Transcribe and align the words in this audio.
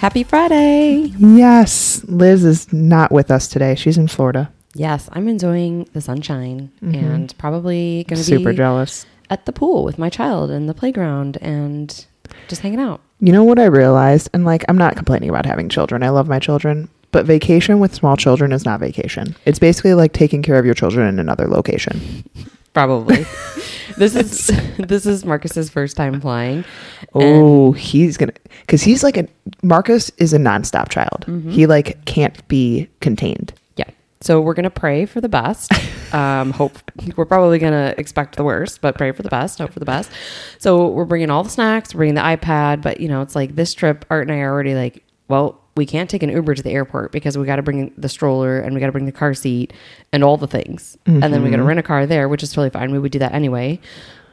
Happy 0.00 0.22
Friday. 0.24 1.12
Yes, 1.18 2.02
Liz 2.08 2.44
is 2.44 2.72
not 2.72 3.12
with 3.12 3.30
us 3.30 3.48
today. 3.48 3.74
She's 3.74 3.98
in 3.98 4.08
Florida. 4.08 4.50
Yes, 4.74 5.08
I'm 5.12 5.28
enjoying 5.28 5.84
the 5.92 6.00
sunshine 6.00 6.70
and 6.80 7.36
probably 7.36 8.04
going 8.08 8.20
to 8.22 8.26
be 8.30 8.36
Mm-hmm. 8.36 8.44
Super 8.44 8.52
jealous. 8.54 9.04
at 9.28 9.44
the 9.46 9.52
pool 9.52 9.84
with 9.84 9.98
my 9.98 10.08
child 10.08 10.50
in 10.50 10.66
the 10.66 10.74
playground 10.74 11.36
and 11.42 12.06
just 12.48 12.62
hanging 12.62 12.80
out. 12.80 13.00
You 13.20 13.32
know 13.32 13.44
what 13.44 13.58
I 13.58 13.66
realized? 13.66 14.30
And 14.32 14.44
like, 14.46 14.64
I'm 14.68 14.78
not 14.78 14.96
complaining 14.96 15.28
about 15.28 15.44
having 15.44 15.68
children. 15.68 16.02
I 16.02 16.08
love 16.08 16.28
my 16.28 16.38
children. 16.38 16.88
But 17.12 17.26
vacation 17.26 17.78
with 17.80 17.94
small 17.94 18.16
children 18.16 18.52
is 18.52 18.64
not 18.64 18.80
vacation. 18.80 19.36
It's 19.44 19.58
basically 19.58 19.94
like 19.94 20.12
taking 20.12 20.42
care 20.42 20.58
of 20.58 20.64
your 20.64 20.74
children 20.74 21.06
in 21.08 21.18
another 21.18 21.46
location. 21.48 22.24
Probably. 22.72 23.26
this 23.96 24.14
is 24.14 24.46
this 24.78 25.06
is 25.06 25.24
Marcus's 25.24 25.70
first 25.70 25.96
time 25.96 26.20
flying. 26.20 26.64
Oh, 27.14 27.72
he's 27.72 28.16
gonna 28.16 28.32
because 28.60 28.82
he's 28.82 29.02
like 29.02 29.16
a 29.16 29.26
Marcus 29.62 30.10
is 30.18 30.32
a 30.32 30.38
nonstop 30.38 30.88
child. 30.88 31.24
He 31.48 31.66
like 31.66 32.04
can't 32.04 32.46
be 32.48 32.88
contained. 33.00 33.52
Yeah. 33.76 33.90
So 34.20 34.40
we're 34.40 34.54
gonna 34.54 34.70
pray 34.70 35.06
for 35.06 35.20
the 35.20 35.28
best. 35.28 35.72
Um, 36.10 36.50
hope 36.50 36.76
we're 37.16 37.24
probably 37.24 37.60
gonna 37.60 37.94
expect 37.96 38.34
the 38.34 38.42
worst, 38.42 38.80
but 38.80 38.96
pray 38.96 39.12
for 39.12 39.22
the 39.22 39.28
best. 39.28 39.60
Hope 39.60 39.72
for 39.72 39.78
the 39.78 39.84
best. 39.84 40.10
So 40.58 40.88
we're 40.88 41.04
bringing 41.04 41.30
all 41.30 41.44
the 41.44 41.50
snacks, 41.50 41.94
we're 41.94 41.98
bringing 41.98 42.16
the 42.16 42.20
iPad, 42.22 42.82
but 42.82 42.98
you 42.98 43.06
know, 43.06 43.22
it's 43.22 43.36
like 43.36 43.54
this 43.54 43.74
trip. 43.74 44.04
Art 44.10 44.26
and 44.26 44.36
I 44.36 44.40
are 44.40 44.52
already 44.52 44.74
like, 44.74 45.04
well, 45.28 45.60
we 45.80 45.86
can't 45.86 46.10
take 46.10 46.22
an 46.22 46.28
Uber 46.28 46.54
to 46.54 46.62
the 46.62 46.70
airport 46.70 47.10
because 47.10 47.38
we 47.38 47.46
got 47.46 47.56
to 47.56 47.62
bring 47.62 47.90
the 47.96 48.08
stroller 48.08 48.60
and 48.60 48.74
we 48.74 48.80
got 48.80 48.86
to 48.86 48.92
bring 48.92 49.06
the 49.06 49.12
car 49.12 49.32
seat 49.32 49.72
and 50.12 50.22
all 50.22 50.36
the 50.36 50.46
things, 50.46 50.98
and 51.06 51.32
then 51.32 51.42
we 51.42 51.48
got 51.48 51.56
to 51.56 51.62
mm-hmm. 51.62 51.68
rent 51.68 51.80
a 51.80 51.82
car 51.82 52.04
there, 52.04 52.28
which 52.28 52.42
is 52.42 52.50
totally 52.50 52.68
fine. 52.68 52.92
We 52.92 52.98
would 52.98 53.12
do 53.12 53.18
that 53.20 53.32
anyway. 53.32 53.80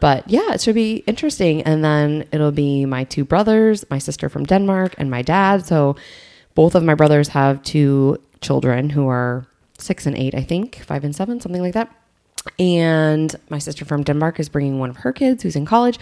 But 0.01 0.29
yeah, 0.29 0.51
it 0.53 0.59
should 0.59 0.75
be 0.75 0.97
interesting. 1.07 1.63
And 1.63 1.85
then 1.85 2.27
it'll 2.33 2.51
be 2.51 2.85
my 2.85 3.05
two 3.05 3.23
brothers, 3.23 3.85
my 3.89 3.97
sister 3.97 4.27
from 4.27 4.43
Denmark, 4.45 4.95
and 4.97 5.09
my 5.09 5.21
dad. 5.21 5.65
So 5.65 5.95
both 6.53 6.75
of 6.75 6.83
my 6.83 6.95
brothers 6.95 7.29
have 7.29 7.63
two 7.63 8.17
children 8.41 8.89
who 8.89 9.07
are 9.07 9.47
six 9.77 10.05
and 10.05 10.17
eight, 10.17 10.35
I 10.35 10.43
think, 10.43 10.83
five 10.83 11.05
and 11.05 11.15
seven, 11.15 11.39
something 11.39 11.61
like 11.61 11.75
that. 11.75 11.89
And 12.59 13.35
my 13.49 13.59
sister 13.59 13.85
from 13.85 14.03
Denmark 14.03 14.39
is 14.39 14.49
bringing 14.49 14.79
one 14.79 14.89
of 14.89 14.97
her 14.97 15.13
kids 15.13 15.43
who's 15.43 15.55
in 15.55 15.65
college. 15.65 15.99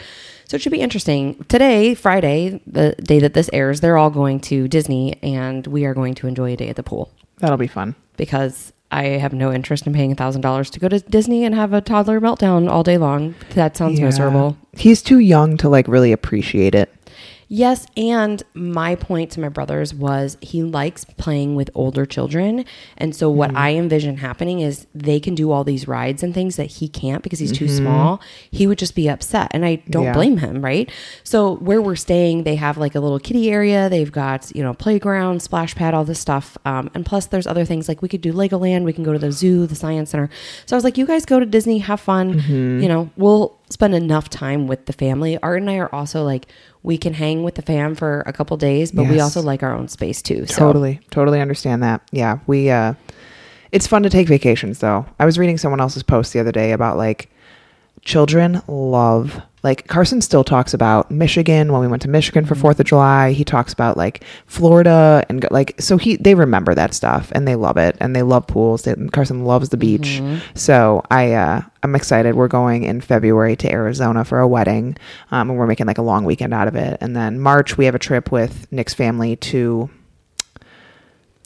So 0.47 0.55
it 0.55 0.61
should 0.61 0.71
be 0.71 0.81
interesting. 0.81 1.43
Today, 1.49 1.95
Friday, 1.95 2.61
the 2.67 2.93
day 3.01 3.19
that 3.19 3.33
this 3.33 3.49
airs, 3.53 3.81
they're 3.81 3.97
all 3.97 4.09
going 4.11 4.39
to 4.41 4.67
Disney 4.67 5.17
and 5.23 5.65
we 5.67 5.85
are 5.85 5.93
going 5.93 6.13
to 6.15 6.27
enjoy 6.27 6.53
a 6.53 6.55
day 6.55 6.69
at 6.69 6.75
the 6.75 6.83
pool 6.83 7.11
That'll 7.39 7.57
be 7.57 7.67
fun. 7.67 7.95
because 8.17 8.71
I 8.91 9.03
have 9.17 9.33
no 9.33 9.51
interest 9.51 9.87
in 9.87 9.93
paying 9.93 10.15
$1,000 10.15 10.69
to 10.71 10.79
go 10.79 10.87
to 10.87 10.99
Disney 10.99 11.43
and 11.43 11.55
have 11.55 11.73
a 11.73 11.81
toddler 11.81 12.21
meltdown 12.21 12.69
all 12.69 12.83
day 12.83 12.97
long. 12.97 13.33
That 13.55 13.75
sounds 13.75 13.99
Yeah. 13.99 14.05
miserable. 14.05 14.55
He's 14.77 15.01
too 15.01 15.19
young 15.19 15.57
to 15.57 15.67
like 15.69 15.87
really 15.87 16.11
appreciate 16.11 16.75
it. 16.75 16.93
Yes, 17.47 17.85
and 17.95 18.41
my 18.53 18.95
point 18.95 19.31
to 19.31 19.39
my 19.39 19.49
brothers 19.49 19.93
was 19.93 20.37
he 20.41 20.63
likes 20.63 21.05
playing 21.05 21.55
with 21.55 21.69
older 21.75 22.05
children. 22.05 22.65
And 22.97 23.15
so 23.15 23.29
what 23.29 23.51
hmm. 23.51 23.57
I 23.57 23.75
envision 23.75 24.17
happening 24.17 24.61
is 24.61 24.87
they 24.95 25.19
can 25.19 25.35
do 25.35 25.51
all 25.51 25.63
these 25.63 25.87
rides 25.87 26.23
and 26.23 26.33
things 26.33 26.55
that 26.55 26.65
he 26.65 26.87
can't 26.87 27.21
because 27.21 27.39
he's 27.39 27.51
too 27.51 27.65
mm-hmm. 27.65 27.77
small. 27.77 28.21
He 28.49 28.65
would 28.65 28.77
just 28.77 28.95
be 28.95 29.07
upset 29.09 29.51
and 29.51 29.65
I 29.65 29.75
don't 29.89 30.05
Yeah. 30.05 30.13
blame 30.13 30.37
him, 30.37 30.63
right? 30.63 30.89
So 31.23 31.55
where 31.57 31.81
we're 31.81 31.95
staying, 31.95 32.43
they 32.43 32.55
have 32.55 32.77
like 32.77 32.95
a 32.95 32.99
little 32.99 33.19
kiddie 33.19 33.51
area. 33.51 33.89
They've 33.89 34.11
got, 34.11 34.51
you 34.55 34.63
know, 34.63 34.73
playground, 34.73 35.41
splash 35.41 35.75
pad, 35.75 35.93
all 35.93 36.05
this 36.05 36.19
stuff. 36.19 36.57
Um, 36.65 36.89
and 36.93 37.05
plus 37.05 37.27
there's 37.27 37.47
other 37.47 37.65
things 37.65 37.87
like 37.87 38.01
we 38.01 38.09
could 38.09 38.21
do 38.21 38.33
Legoland, 38.33 38.83
we 38.83 38.93
can 38.93 39.03
go 39.03 39.13
to 39.13 39.19
the 39.19 39.31
zoo, 39.31 39.67
the 39.67 39.75
science 39.75 40.09
center. 40.09 40.29
So 40.65 40.75
I 40.75 40.77
was 40.77 40.83
like, 40.83 40.97
you 40.97 41.05
guys 41.05 41.25
go 41.25 41.39
to 41.39 41.45
Disney, 41.45 41.79
have 41.79 41.99
fun. 41.99 42.35
Mm-hmm. 42.39 42.81
You 42.81 42.87
know, 42.87 43.09
we'll 43.17 43.57
spend 43.69 43.95
enough 43.95 44.29
time 44.29 44.67
with 44.67 44.85
the 44.85 44.93
family. 44.93 45.37
Art 45.41 45.61
and 45.61 45.69
I 45.69 45.77
are 45.77 45.93
also 45.93 46.23
like 46.23 46.47
we 46.83 46.97
can 46.97 47.13
hang 47.13 47.43
with 47.43 47.55
the 47.55 47.61
fam 47.61 47.95
for 47.95 48.23
a 48.25 48.33
couple 48.33 48.57
days, 48.57 48.91
but 48.91 49.09
we 49.09 49.19
also 49.19 49.41
like 49.41 49.63
our 49.63 49.73
own 49.73 49.87
space 49.87 50.21
too. 50.21 50.45
So 50.45 50.55
Totally, 50.55 50.99
totally 51.11 51.41
understand 51.41 51.83
that. 51.83 52.01
Yeah, 52.11 52.39
we. 52.47 52.69
uh 52.69 52.93
It's 53.71 53.87
fun 53.87 54.03
to 54.03 54.09
take 54.09 54.27
vacations, 54.27 54.79
though. 54.79 55.05
I 55.19 55.25
was 55.25 55.37
reading 55.37 55.57
someone 55.57 55.81
else's 55.81 56.03
post 56.03 56.31
the 56.31 56.39
other 56.39 56.51
day 56.51 56.71
about 56.71 56.97
like 56.97 57.29
children 58.05 58.61
love. 58.67 59.41
Like 59.63 59.87
Carson 59.87 60.21
still 60.21 60.43
talks 60.43 60.75
about 60.75 61.09
Michigan 61.09 61.71
when 61.71 61.81
we 61.81 61.87
went 61.87 62.03
to 62.03 62.07
Michigan 62.07 62.45
for 62.45 62.53
Fourth 62.53 62.79
of 62.79 62.85
July. 62.85 63.31
He 63.31 63.43
talks 63.43 63.73
about 63.73 63.97
like 63.97 64.23
Florida 64.45 65.25
and 65.27 65.45
like 65.49 65.81
so 65.81 65.97
he 65.97 66.15
they 66.17 66.35
remember 66.35 66.75
that 66.75 66.93
stuff 66.93 67.31
and 67.33 67.47
they 67.47 67.55
love 67.55 67.75
it 67.77 67.97
and 67.99 68.15
they 68.15 68.21
love 68.21 68.45
pools. 68.45 68.83
They, 68.83 68.93
Carson 69.11 69.43
loves 69.43 69.69
the 69.69 69.77
beach, 69.77 70.21
so 70.53 71.03
I 71.09 71.33
uh, 71.33 71.61
I'm 71.81 71.95
excited. 71.95 72.35
We're 72.35 72.47
going 72.47 72.83
in 72.83 73.01
February 73.01 73.55
to 73.57 73.71
Arizona 73.71 74.23
for 74.23 74.39
a 74.39 74.47
wedding, 74.47 74.97
um, 75.31 75.49
and 75.49 75.57
we're 75.57 75.67
making 75.67 75.87
like 75.87 75.97
a 75.97 76.03
long 76.03 76.25
weekend 76.25 76.53
out 76.53 76.67
of 76.67 76.75
it. 76.75 76.99
And 77.01 77.15
then 77.15 77.39
March 77.39 77.75
we 77.75 77.85
have 77.85 77.95
a 77.95 77.99
trip 77.99 78.31
with 78.31 78.71
Nick's 78.71 78.93
family 78.93 79.35
to 79.37 79.89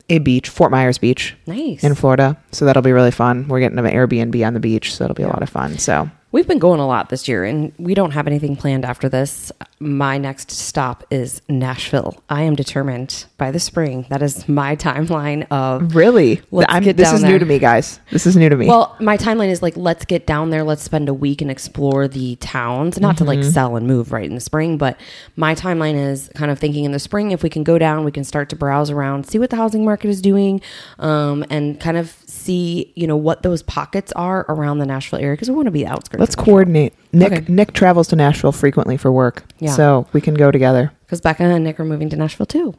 a 0.10 0.18
beach, 0.18 0.50
Fort 0.50 0.72
Myers 0.72 0.98
Beach 0.98 1.38
nice. 1.48 1.86
in 1.86 1.96
Florida. 1.96 2.38
So 2.52 2.66
that'll 2.66 2.82
be 2.82 2.92
really 2.92 3.12
fun. 3.12 3.48
We're 3.48 3.62
getting 3.62 3.80
an 3.80 3.86
Airbnb 3.86 4.46
on 4.46 4.54
the 4.54 4.60
beach, 4.60 4.94
so 4.94 5.06
that'll 5.06 5.16
be 5.16 5.24
a 5.24 5.28
lot 5.28 5.44
of 5.44 5.50
fun. 5.50 5.78
So 5.78 6.10
We've 6.32 6.48
been 6.48 6.60
going 6.60 6.80
a 6.80 6.86
lot 6.86 7.10
this 7.10 7.28
year 7.28 7.44
and 7.44 7.74
we 7.80 7.96
don't 7.96 8.12
have 8.12 8.28
anything 8.28 8.56
planned 8.56 8.86
after 8.86 9.10
this. 9.10 9.52
My 9.80 10.20
next 10.20 10.52
stop 10.52 11.04
is 11.10 11.42
Nashville. 11.50 12.22
I 12.30 12.44
am 12.44 12.56
determined 12.56 13.26
by 13.40 13.50
the 13.50 13.60
spring. 13.60 14.06
That 14.10 14.22
is 14.22 14.48
my 14.48 14.76
timeline 14.76 15.48
of 15.50 15.96
really, 15.96 16.42
Let's 16.52 16.72
get 16.86 16.98
this 16.98 17.08
down 17.08 17.16
is 17.16 17.24
new 17.24 17.40
to 17.40 17.46
me, 17.46 17.58
guys. 17.58 18.00
This 18.12 18.28
is 18.28 18.36
new 18.38 18.48
to 18.48 18.56
me. 18.56 18.68
Well, 18.68 18.96
my 19.00 19.18
timeline 19.18 19.50
is 19.50 19.64
like 19.64 19.76
let's 19.76 20.06
get 20.06 20.28
down 20.28 20.52
there, 20.52 20.64
let's 20.64 20.84
spend 20.84 21.10
a 21.10 21.16
week 21.16 21.42
and 21.42 21.50
explore 21.50 22.08
the 22.08 22.36
towns, 22.36 23.00
not 23.00 23.18
to 23.18 23.24
like 23.24 23.40
Mm-hmm. 23.40 23.50
sell 23.50 23.76
and 23.76 23.88
move 23.88 24.12
right 24.12 24.26
in 24.26 24.36
the 24.36 24.42
spring, 24.42 24.78
but 24.78 25.00
my 25.36 25.56
timeline 25.56 25.96
is 25.96 26.30
kind 26.36 26.52
of 26.52 26.60
thinking 26.60 26.84
in 26.84 26.92
the 26.92 27.00
spring 27.00 27.32
if 27.32 27.42
we 27.42 27.50
can 27.50 27.64
go 27.64 27.80
down, 27.80 28.04
we 28.04 28.12
can 28.12 28.24
start 28.24 28.50
to 28.50 28.56
browse 28.56 28.92
around, 28.92 29.26
see 29.26 29.40
what 29.40 29.50
the 29.50 29.56
housing 29.56 29.84
market 29.84 30.10
is 30.10 30.22
doing, 30.22 30.62
um, 31.00 31.44
and 31.50 31.80
kind 31.80 31.98
of 31.98 32.16
see 32.28 32.92
you 32.96 33.08
know 33.08 33.18
what 33.18 33.42
those 33.42 33.64
pockets 33.64 34.12
are 34.12 34.46
around 34.50 34.78
the 34.78 34.86
Nashville 34.86 35.20
area 35.20 35.34
because 35.34 35.50
we 35.50 35.56
want 35.56 35.66
to 35.68 35.72
be 35.72 35.88
outskirts. 35.88 36.19
Let's 36.20 36.36
coordinate. 36.36 36.94
Nick 37.12 37.32
Okay. 37.34 37.46
Nick 37.48 37.74
travels 37.74 38.08
to 38.10 38.16
Nashville 38.16 38.52
frequently 38.52 38.96
for 38.98 39.12
work, 39.12 39.44
Yeah. 39.60 39.72
so 39.72 40.06
we 40.14 40.22
can 40.22 40.36
go 40.36 40.52
together 40.52 40.92
because 41.06 41.22
Becca 41.22 41.42
and 41.44 41.64
Nick 41.64 41.80
are 41.80 41.86
moving 41.86 42.10
to 42.10 42.16
Nashville 42.16 42.46
too. 42.46 42.76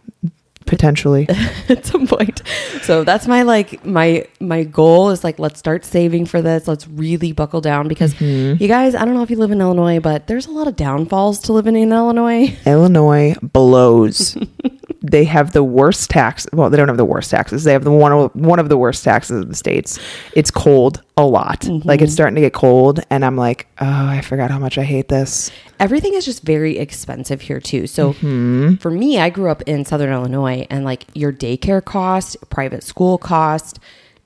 potentially. 0.67 1.27
at 1.69 1.84
some 1.84 2.06
point. 2.06 2.43
So 2.83 3.03
that's 3.03 3.27
my 3.27 3.43
like 3.43 3.84
my 3.84 4.27
my 4.39 4.62
goal 4.62 5.11
is 5.11 5.25
like 5.25 5.41
let's 5.41 5.59
start 5.59 5.84
saving 5.84 6.27
for 6.27 6.41
this. 6.43 6.69
Let's 6.69 6.87
really 6.87 7.33
buckle 7.33 7.61
down 7.61 7.89
because 7.89 8.15
Mm-hmm. 8.15 8.62
you 8.62 8.69
guys, 8.69 8.95
I 8.95 9.05
don't 9.05 9.15
know 9.15 9.23
if 9.23 9.31
you 9.31 9.37
live 9.39 9.51
in 9.51 9.61
Illinois, 9.61 9.99
but 9.99 10.28
there's 10.28 10.47
a 10.47 10.53
lot 10.53 10.69
of 10.69 10.77
downfalls 10.77 11.41
to 11.41 11.53
living 11.53 11.75
in 11.77 11.93
Illinois. 11.93 12.57
Illinois 12.67 13.34
blows. 13.43 14.37
they 15.10 15.25
have 15.25 15.53
the 15.53 15.65
worst 15.65 16.10
tax. 16.10 16.47
Well, 16.53 16.71
they 16.71 16.76
don't 16.76 16.88
have 16.88 16.97
the 16.97 17.04
worst 17.04 17.31
taxes. 17.31 17.65
They 17.65 17.72
have 17.72 17.84
the 17.84 17.91
one 17.91 18.12
of, 18.12 18.34
one 18.34 18.59
of 18.59 18.69
the 18.69 18.76
worst 18.76 19.03
taxes 19.03 19.43
of 19.43 19.48
the 19.48 19.56
states. 19.56 19.98
It's 20.34 20.50
cold 20.50 21.03
a 21.16 21.25
lot. 21.25 21.65
Like 21.84 22.00
it's 22.00 22.12
starting 22.12 22.34
to 22.36 22.41
get 22.41 22.53
cold, 22.53 23.01
and 23.10 23.24
I'm 23.24 23.36
like, 23.36 23.66
oh, 23.80 23.86
I 24.07 24.21
forgot 24.21 24.51
how 24.51 24.59
much 24.59 24.78
I 24.78 24.84
hate 24.84 25.09
this. 25.09 25.51
Everything 25.78 26.15
is 26.15 26.24
just 26.24 26.42
very 26.42 26.78
expensive 26.78 27.41
here 27.41 27.60
too. 27.60 27.86
So 27.86 28.12
Mm-hmm. 28.12 28.77
for 28.77 28.91
me, 28.91 29.18
I 29.18 29.30
grew 29.30 29.51
up 29.51 29.62
in 29.62 29.84
Southern 29.84 30.12
Illinois 30.12 30.66
and 30.71 30.84
like 30.84 31.07
your 31.15 31.33
daycare 31.33 31.84
cost, 31.84 32.36
private 32.51 32.83
school 32.83 33.18
cost, 33.18 33.78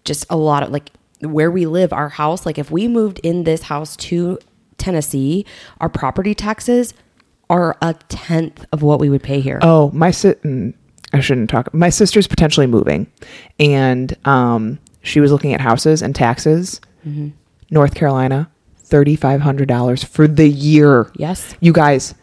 just 0.05 0.27
a 0.31 0.37
lot 0.37 0.63
of 0.63 0.71
like 0.71 0.91
where 1.21 1.51
we 1.51 1.65
live, 1.67 1.93
our 1.93 2.09
house, 2.11 2.45
like 2.45 2.59
if 2.59 2.71
we 2.71 2.89
moved 2.89 3.19
in 3.23 3.45
this 3.45 3.63
house 3.63 3.97
to 3.97 4.39
Tennessee, 4.79 5.47
our 5.81 5.89
property 5.89 6.35
taxes 6.35 6.93
are 7.51 7.77
a 7.83 7.95
tenth 8.09 8.65
of 8.73 8.83
what 8.83 8.99
we 9.01 9.09
would 9.11 9.23
pay 9.23 9.41
here. 9.41 9.59
Oh, 9.63 9.91
my 9.93 10.11
si- 10.11 10.33
mm, 10.35 10.75
I 11.13 11.21
shouldn't 11.21 11.51
talk. 11.51 11.73
My 11.75 11.91
sister's 11.91 12.27
potentially 12.27 12.67
moving, 12.67 13.07
and 13.61 14.17
um, 14.27 14.79
she 15.03 15.21
was 15.21 15.31
looking 15.33 15.55
at 15.55 15.61
houses 15.61 16.03
and 16.03 16.15
taxes. 16.15 16.81
North 17.71 17.95
Carolina, 17.95 18.51
thirty 18.79 19.15
five 19.17 19.41
hundred 19.43 19.69
dollars 19.69 20.03
for 20.03 20.27
the 20.27 20.49
year. 20.49 21.11
Yes. 21.17 21.55
you 21.61 21.73
guys. 21.73 22.15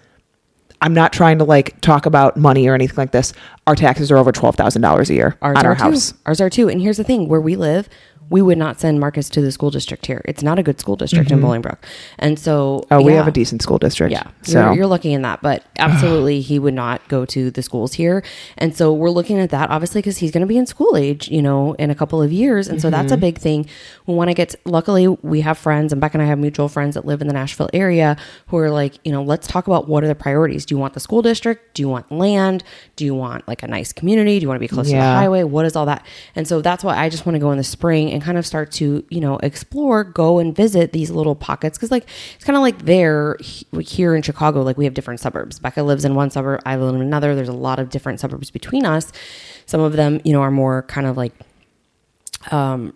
I'm 0.84 0.96
not 0.96 1.14
trying 1.14 1.38
to 1.38 1.44
like 1.44 1.80
talk 1.82 2.08
about 2.08 2.38
money 2.38 2.68
or 2.68 2.74
anything 2.74 2.96
like 2.98 3.12
this. 3.12 3.34
Our 3.68 3.76
taxes 3.76 4.10
are 4.12 4.18
over 4.18 4.32
twelve 4.32 4.56
thousand 4.56 4.82
dollars 4.82 5.12
a 5.12 5.14
year 5.14 5.38
Ours 5.44 5.58
on 5.60 5.66
are 5.68 5.70
our 5.70 5.76
too. 5.76 5.84
house. 5.84 6.14
Ours 6.26 6.42
are 6.42 6.50
too. 6.50 6.68
And 6.70 6.82
here's 6.82 6.98
the 6.98 7.04
thing: 7.04 7.28
where 7.28 7.40
we 7.42 7.56
live, 7.56 7.88
we 8.32 8.42
would 8.42 8.58
not 8.58 8.80
send 8.80 9.00
Marcus 9.00 9.30
to 9.30 9.42
the 9.42 9.52
school 9.52 9.70
district 9.70 10.06
here. 10.08 10.22
It's 10.26 10.42
not 10.42 10.58
a 10.58 10.64
good 10.64 10.80
school 10.80 10.96
district 10.96 11.30
in 11.32 11.40
Bolingbrook. 11.42 11.78
And 12.18 12.40
so, 12.40 12.80
Mm-hmm. 12.82 12.94
Oh, 12.94 13.02
we 13.04 13.14
have 13.14 13.28
a 13.28 13.32
decent 13.32 13.62
school 13.62 13.78
district. 13.78 14.12
Yeah, 14.14 14.24
So 14.42 14.60
you're, 14.66 14.74
you're 14.78 14.86
lucky 14.88 15.14
in 15.14 15.22
that, 15.22 15.42
but 15.42 15.64
absolutely, 15.78 16.42
he 16.42 16.58
would 16.58 16.74
not 16.74 17.08
go 17.10 17.26
to 17.26 17.52
the 17.52 17.62
schools 17.62 17.94
here, 17.94 18.24
and 18.58 18.76
so 18.76 18.92
we're 18.94 19.10
looking 19.10 19.38
at 19.40 19.50
that 19.52 19.70
obviously 19.70 20.00
because 20.02 20.18
he's 20.18 20.32
going 20.32 20.42
to 20.42 20.48
be 20.48 20.58
in 20.58 20.66
school 20.66 20.96
age, 20.98 21.28
you 21.30 21.42
know, 21.42 21.74
in 21.74 21.90
a 21.92 21.96
couple 21.96 22.22
of 22.22 22.32
years, 22.32 22.68
and 22.68 22.82
so 22.82 22.90
that's 22.90 23.12
a 23.12 23.16
Mm-hmm. 23.16 23.22
big 23.22 23.38
thing. 23.38 23.66
We 24.08 24.16
want 24.16 24.30
to 24.30 24.34
get. 24.34 24.56
luckily, 24.66 25.08
we 25.08 25.42
have 25.42 25.58
friends, 25.58 25.92
and 25.92 26.00
Beck 26.02 26.14
and 26.16 26.24
I 26.24 26.26
have 26.26 26.40
mutual 26.40 26.70
friends 26.70 26.96
that 26.96 27.06
live 27.06 27.22
in 27.22 27.28
the 27.28 27.34
Nashville 27.34 27.70
area 27.74 28.16
who 28.48 28.58
are 28.58 28.72
like, 28.72 28.94
you 29.06 29.12
know, 29.12 29.22
let's 29.22 29.48
talk 29.48 29.68
about 29.68 29.88
what 29.90 30.04
are 30.04 30.08
the 30.08 30.16
priorities. 30.16 30.66
Do 30.66 30.74
you 30.74 30.80
want 30.80 30.94
the 30.94 31.00
school 31.00 31.22
district? 31.22 31.76
Do 31.76 31.82
you 31.84 31.90
want 31.90 32.12
land? 32.12 32.64
Do 32.96 33.04
you 33.06 33.14
want 33.14 33.48
like 33.48 33.62
a 33.64 33.68
nice 33.68 33.92
community? 33.94 34.40
Do 34.40 34.44
you 34.44 34.48
want 34.48 34.56
to 34.58 34.68
be 34.68 34.68
close 34.68 34.88
to 34.88 34.94
the 34.96 35.02
highway? 35.02 35.44
What 35.44 35.66
is 35.66 35.76
all 35.76 35.86
that? 35.88 36.06
And 36.36 36.48
so 36.48 36.62
that's 36.62 36.84
why 36.84 36.96
I 36.98 37.10
just 37.10 37.26
want 37.26 37.36
to 37.36 37.40
go 37.40 37.52
in 37.52 37.58
the 37.58 37.64
spring 37.64 38.12
and 38.12 38.21
kind 38.22 38.38
of 38.38 38.46
start 38.46 38.72
to, 38.74 39.06
you 39.10 39.20
know, 39.20 39.38
explore, 39.44 40.04
go 40.04 40.40
and 40.40 40.56
visit 40.56 40.94
these 40.94 41.12
little 41.12 41.36
pockets. 41.36 41.78
Cause 41.78 41.92
like, 41.92 42.08
it's 42.36 42.46
kind 42.46 42.56
of 42.56 42.62
like 42.62 42.86
there 42.86 43.38
he- 43.40 43.66
here 43.82 44.16
in 44.16 44.22
Chicago, 44.22 44.62
like 44.62 44.78
we 44.78 44.86
have 44.86 44.94
different 44.94 45.20
suburbs. 45.20 45.60
Becca 45.60 45.84
lives 45.84 46.06
in 46.06 46.16
one 46.16 46.30
suburb, 46.30 46.62
I 46.66 46.76
live 46.78 46.96
in 46.96 47.02
another. 47.02 47.36
There's 47.36 47.50
a 47.50 47.54
lot 47.54 47.80
of 47.80 47.90
different 47.90 48.20
suburbs 48.20 48.52
between 48.52 48.86
us. 48.86 49.12
Some 49.66 49.82
of 49.82 49.94
them, 49.94 50.22
you 50.24 50.34
know, 50.34 50.42
are 50.42 50.52
more 50.52 50.84
kind 50.84 51.08
of 51.08 51.18
like, 51.18 51.34
um, 52.52 52.94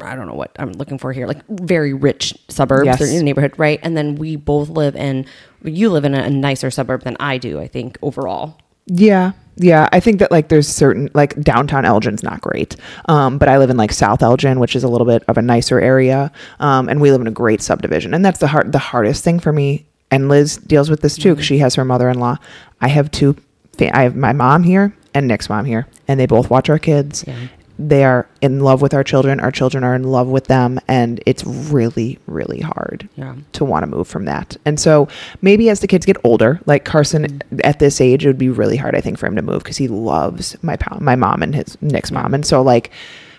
I 0.00 0.16
don't 0.16 0.26
know 0.26 0.34
what 0.34 0.50
I'm 0.58 0.72
looking 0.72 0.98
for 0.98 1.12
here, 1.12 1.26
like 1.26 1.46
very 1.48 1.92
rich 1.92 2.34
suburbs 2.48 2.86
Yes. 2.86 3.00
In 3.00 3.18
the 3.18 3.22
neighborhood, 3.22 3.54
right? 3.56 3.78
And 3.82 3.96
then 3.96 4.16
we 4.16 4.34
both 4.36 4.68
live 4.68 4.96
in, 4.96 5.26
you 5.62 5.90
live 5.90 6.04
in 6.04 6.14
a 6.14 6.28
nicer 6.28 6.70
suburb 6.70 7.04
than 7.04 7.16
I 7.20 7.38
do, 7.38 7.60
I 7.60 7.68
think, 7.68 7.96
overall. 8.02 8.58
Yeah. 8.86 9.32
Yeah. 9.56 9.88
I 9.92 10.00
think 10.00 10.18
that 10.18 10.30
like 10.30 10.48
there's 10.48 10.68
certain 10.68 11.08
like 11.14 11.40
downtown 11.40 11.84
Elgin's 11.84 12.22
not 12.22 12.40
great. 12.40 12.76
Um, 13.08 13.38
but 13.38 13.48
I 13.48 13.58
live 13.58 13.70
in 13.70 13.76
like 13.76 13.92
South 13.92 14.22
Elgin, 14.22 14.60
which 14.60 14.76
is 14.76 14.84
a 14.84 14.88
little 14.88 15.06
bit 15.06 15.22
of 15.28 15.38
a 15.38 15.42
nicer 15.42 15.80
area. 15.80 16.30
Um, 16.60 16.88
and 16.88 17.00
we 17.00 17.10
live 17.10 17.20
in 17.20 17.26
a 17.26 17.32
great 17.32 17.62
subdivision. 17.62 18.14
And 18.14 18.24
that's 18.24 18.38
the 18.38 18.48
hard 18.48 18.72
the 18.72 18.78
hardest 18.78 19.24
thing 19.24 19.40
for 19.40 19.52
me. 19.52 19.86
And 20.10 20.28
Liz 20.28 20.56
deals 20.58 20.88
with 20.90 21.00
this 21.00 21.16
too 21.16 21.34
because 21.34 21.46
she 21.46 21.58
has 21.58 21.74
her 21.74 21.84
mother 21.84 22.08
in 22.08 22.18
law. 22.20 22.36
I 22.80 22.88
have 22.88 23.10
two 23.10 23.36
fa- 23.76 23.96
I 23.96 24.02
have 24.02 24.14
my 24.14 24.32
mom 24.32 24.62
here 24.62 24.94
and 25.14 25.26
Nick's 25.26 25.48
mom 25.48 25.64
here. 25.64 25.86
And 26.06 26.20
they 26.20 26.26
both 26.26 26.50
watch 26.50 26.68
our 26.68 26.78
kids. 26.78 27.24
Yeah. 27.26 27.48
They 27.78 28.04
are 28.04 28.26
in 28.40 28.60
love 28.60 28.80
with 28.80 28.94
our 28.94 29.04
children. 29.04 29.38
Our 29.40 29.50
children 29.50 29.84
are 29.84 29.94
in 29.94 30.04
love 30.04 30.28
with 30.28 30.46
them. 30.46 30.78
And 30.88 31.22
it's 31.26 31.44
really, 31.44 32.18
really 32.26 32.60
hard 32.60 33.08
Yeah. 33.16 33.34
to 33.52 33.64
want 33.64 33.82
to 33.82 33.86
move 33.86 34.08
from 34.08 34.24
that. 34.24 34.56
And 34.64 34.80
so 34.80 35.08
maybe 35.42 35.68
as 35.68 35.80
the 35.80 35.86
kids 35.86 36.06
get 36.06 36.16
older, 36.24 36.60
like 36.66 36.84
Carson 36.84 37.24
mm-hmm. 37.24 37.58
at 37.64 37.78
this 37.78 38.00
age, 38.00 38.24
it 38.24 38.28
would 38.28 38.38
be 38.38 38.48
really 38.48 38.76
hard, 38.76 38.94
I 38.94 39.00
think, 39.00 39.18
for 39.18 39.26
him 39.26 39.36
to 39.36 39.42
move 39.42 39.62
because 39.62 39.76
he 39.76 39.88
loves 39.88 40.56
my 40.62 40.76
my 41.00 41.16
mom 41.16 41.42
and 41.42 41.54
his 41.54 41.76
Nick's 41.82 42.10
mom. 42.10 42.32
And 42.34 42.46
so 42.46 42.62
like 42.62 42.90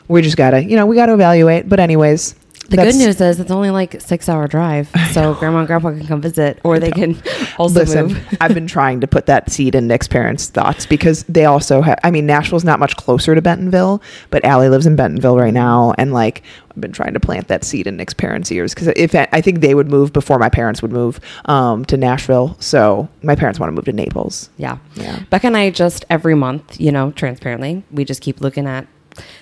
we 0.08 0.22
just 0.22 0.38
gotta, 0.38 0.64
you 0.64 0.76
know, 0.76 0.86
we 0.86 0.96
gotta 0.96 1.14
evaluate. 1.14 1.68
But 1.68 1.80
anyways, 1.80 2.36
The 2.70 2.78
good 2.78 2.96
news 2.96 3.22
is 3.22 3.40
it's 3.40 3.52
only 3.52 3.70
like 3.70 4.02
six 4.02 4.28
hour 4.28 4.48
drive, 4.48 4.90
so 5.12 5.34
grandma 5.36 5.60
and 5.60 5.68
grandpa 5.68 5.92
can 5.92 6.06
come 6.06 6.22
visit, 6.22 6.60
or 6.64 6.80
they 6.80 6.92
can 6.92 7.22
also 7.58 7.80
Listen, 7.80 8.08
move. 8.08 8.38
I've 8.42 8.54
been 8.54 8.68
trying 8.68 9.02
to 9.02 9.08
put 9.08 9.26
that 9.28 9.50
seed 9.52 9.76
in 9.76 9.88
Nick's 9.88 10.08
parents' 10.08 10.48
thoughts 10.48 10.86
because 10.86 11.24
they 11.24 11.46
also 11.46 11.82
have. 11.82 12.00
I 12.04 12.12
mean, 12.12 12.26
Nashville's 12.26 12.64
not 12.66 12.80
much 12.80 12.96
closer 12.98 13.36
to 13.36 13.42
Bentonville, 13.42 14.02
but 14.30 14.44
Allie 14.44 14.70
lives 14.70 14.86
in 14.86 14.96
Bentonville 14.96 15.38
right 15.38 15.54
now, 15.54 15.94
and 15.98 16.14
like 16.14 16.44
I've 16.72 16.82
been 16.82 16.92
trying 16.92 17.14
to 17.14 17.20
plant 17.20 17.48
that 17.48 17.64
seed 17.64 17.88
in 17.88 17.98
Nick's 17.98 18.14
parents' 18.14 18.52
ears 18.52 18.74
because 18.74 18.88
if 18.96 19.16
I, 19.16 19.28
I 19.32 19.42
think 19.42 19.62
they 19.62 19.74
would 19.74 19.88
move 19.88 20.14
before 20.14 20.38
my 20.38 20.50
parents 20.50 20.82
would 20.82 20.92
move 20.92 21.20
um, 21.46 21.86
to 21.86 21.98
Nashville, 21.98 22.56
so 22.60 23.08
my 23.24 23.36
parents 23.36 23.60
want 23.60 23.70
to 23.70 23.76
move 23.76 23.86
to 23.86 23.94
Naples. 23.94 24.50
Yeah. 24.58 24.78
Yeah. 24.96 25.24
Becca 25.30 25.48
and 25.48 25.58
I 25.58 25.70
just 25.70 26.06
every 26.10 26.36
month, 26.36 26.80
you 26.80 26.92
know, 26.92 27.12
transparently, 27.12 27.84
we 27.92 28.06
just 28.06 28.22
keep 28.22 28.42
looking 28.42 28.68
at 28.68 28.88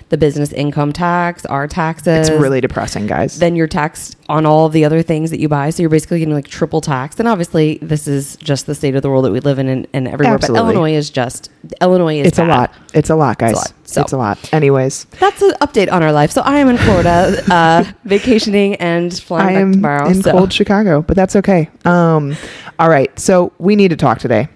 the 0.09 0.17
business 0.17 0.51
income 0.53 0.93
tax, 0.93 1.45
our 1.47 1.67
taxes. 1.67 2.29
It's 2.29 2.39
really 2.41 2.61
depressing, 2.61 3.07
guys. 3.07 3.39
then 3.39 3.55
you're 3.55 3.67
taxed 3.67 4.15
on 4.29 4.45
all 4.45 4.69
the 4.69 4.85
other 4.85 5.01
things 5.01 5.31
that 5.31 5.39
you 5.39 5.47
buy. 5.49 5.69
So 5.71 5.81
you're 5.83 5.89
basically 5.89 6.19
getting 6.19 6.33
like 6.33 6.47
triple 6.47 6.81
tax. 6.81 7.19
And 7.19 7.27
obviously, 7.27 7.79
this 7.81 8.07
is 8.07 8.35
just 8.37 8.65
the 8.67 8.75
state 8.75 8.95
of 8.95 9.01
the 9.01 9.09
world 9.09 9.25
that 9.25 9.31
we 9.31 9.39
live 9.39 9.57
in 9.59 9.67
and, 9.67 9.87
and 9.93 10.07
everywhere. 10.07 10.35
Absolutely. 10.35 10.61
But 10.61 10.69
Illinois 10.75 10.93
is 10.95 11.09
just, 11.09 11.49
Illinois 11.81 12.19
is 12.19 12.27
it's 12.27 12.39
a 12.39 12.45
lot. 12.45 12.73
It's 12.93 13.09
a 13.09 13.15
lot, 13.15 13.37
guys. 13.39 13.55
lot. 13.55 13.73
So- 13.83 14.01
It's 14.01 14.13
a 14.13 14.17
lot. 14.17 14.53
Anyways, 14.53 15.05
That's 15.19 15.41
an 15.41 15.51
update 15.61 15.91
on 15.91 16.03
our 16.03 16.11
life. 16.11 16.31
So 16.31 16.41
I 16.41 16.57
am 16.59 16.69
in 16.69 16.77
Florida, 16.77 17.41
uh, 17.51 17.83
vacationing 18.03 18.75
and 18.75 19.11
flying 19.17 19.47
I 19.47 19.53
back 19.53 19.61
am 19.61 19.71
tomorrow. 19.73 20.07
in 20.09 20.21
so. 20.23 20.31
cold 20.31 20.53
Chicago, 20.53 21.01
but 21.01 21.15
that's 21.15 21.35
okay. 21.35 21.69
Um, 21.85 22.35
all 22.79 22.89
right, 22.89 23.17
so 23.19 23.53
we 23.57 23.75
need 23.75 23.89
to 23.89 23.95
talk 23.95 24.19
today 24.19 24.49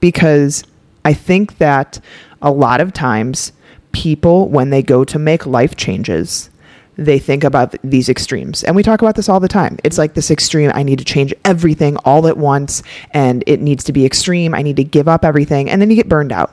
because 0.00 0.64
I 1.04 1.12
think 1.14 1.58
that 1.58 2.00
a 2.42 2.50
lot 2.50 2.80
of 2.80 2.92
times 2.92 3.52
people, 3.96 4.46
when 4.50 4.68
they 4.68 4.82
go 4.82 5.04
to 5.04 5.18
make 5.18 5.46
life 5.46 5.74
changes, 5.74 6.50
they 6.96 7.18
think 7.18 7.44
about 7.44 7.74
these 7.82 8.10
extremes. 8.10 8.62
And 8.62 8.76
we 8.76 8.82
talk 8.82 9.00
about 9.00 9.16
this 9.16 9.30
all 9.30 9.40
the 9.40 9.48
time. 9.48 9.78
It's 9.84 9.96
like 9.96 10.12
this 10.12 10.30
extreme 10.30 10.70
I 10.74 10.82
need 10.82 10.98
to 10.98 11.04
change 11.04 11.32
everything 11.46 11.96
all 12.04 12.26
at 12.26 12.36
once, 12.36 12.82
and 13.12 13.42
it 13.46 13.62
needs 13.62 13.84
to 13.84 13.94
be 13.94 14.04
extreme. 14.04 14.54
I 14.54 14.60
need 14.60 14.76
to 14.76 14.84
give 14.84 15.08
up 15.08 15.24
everything. 15.24 15.70
And 15.70 15.80
then 15.80 15.88
you 15.88 15.96
get 15.96 16.10
burned 16.10 16.30
out. 16.30 16.52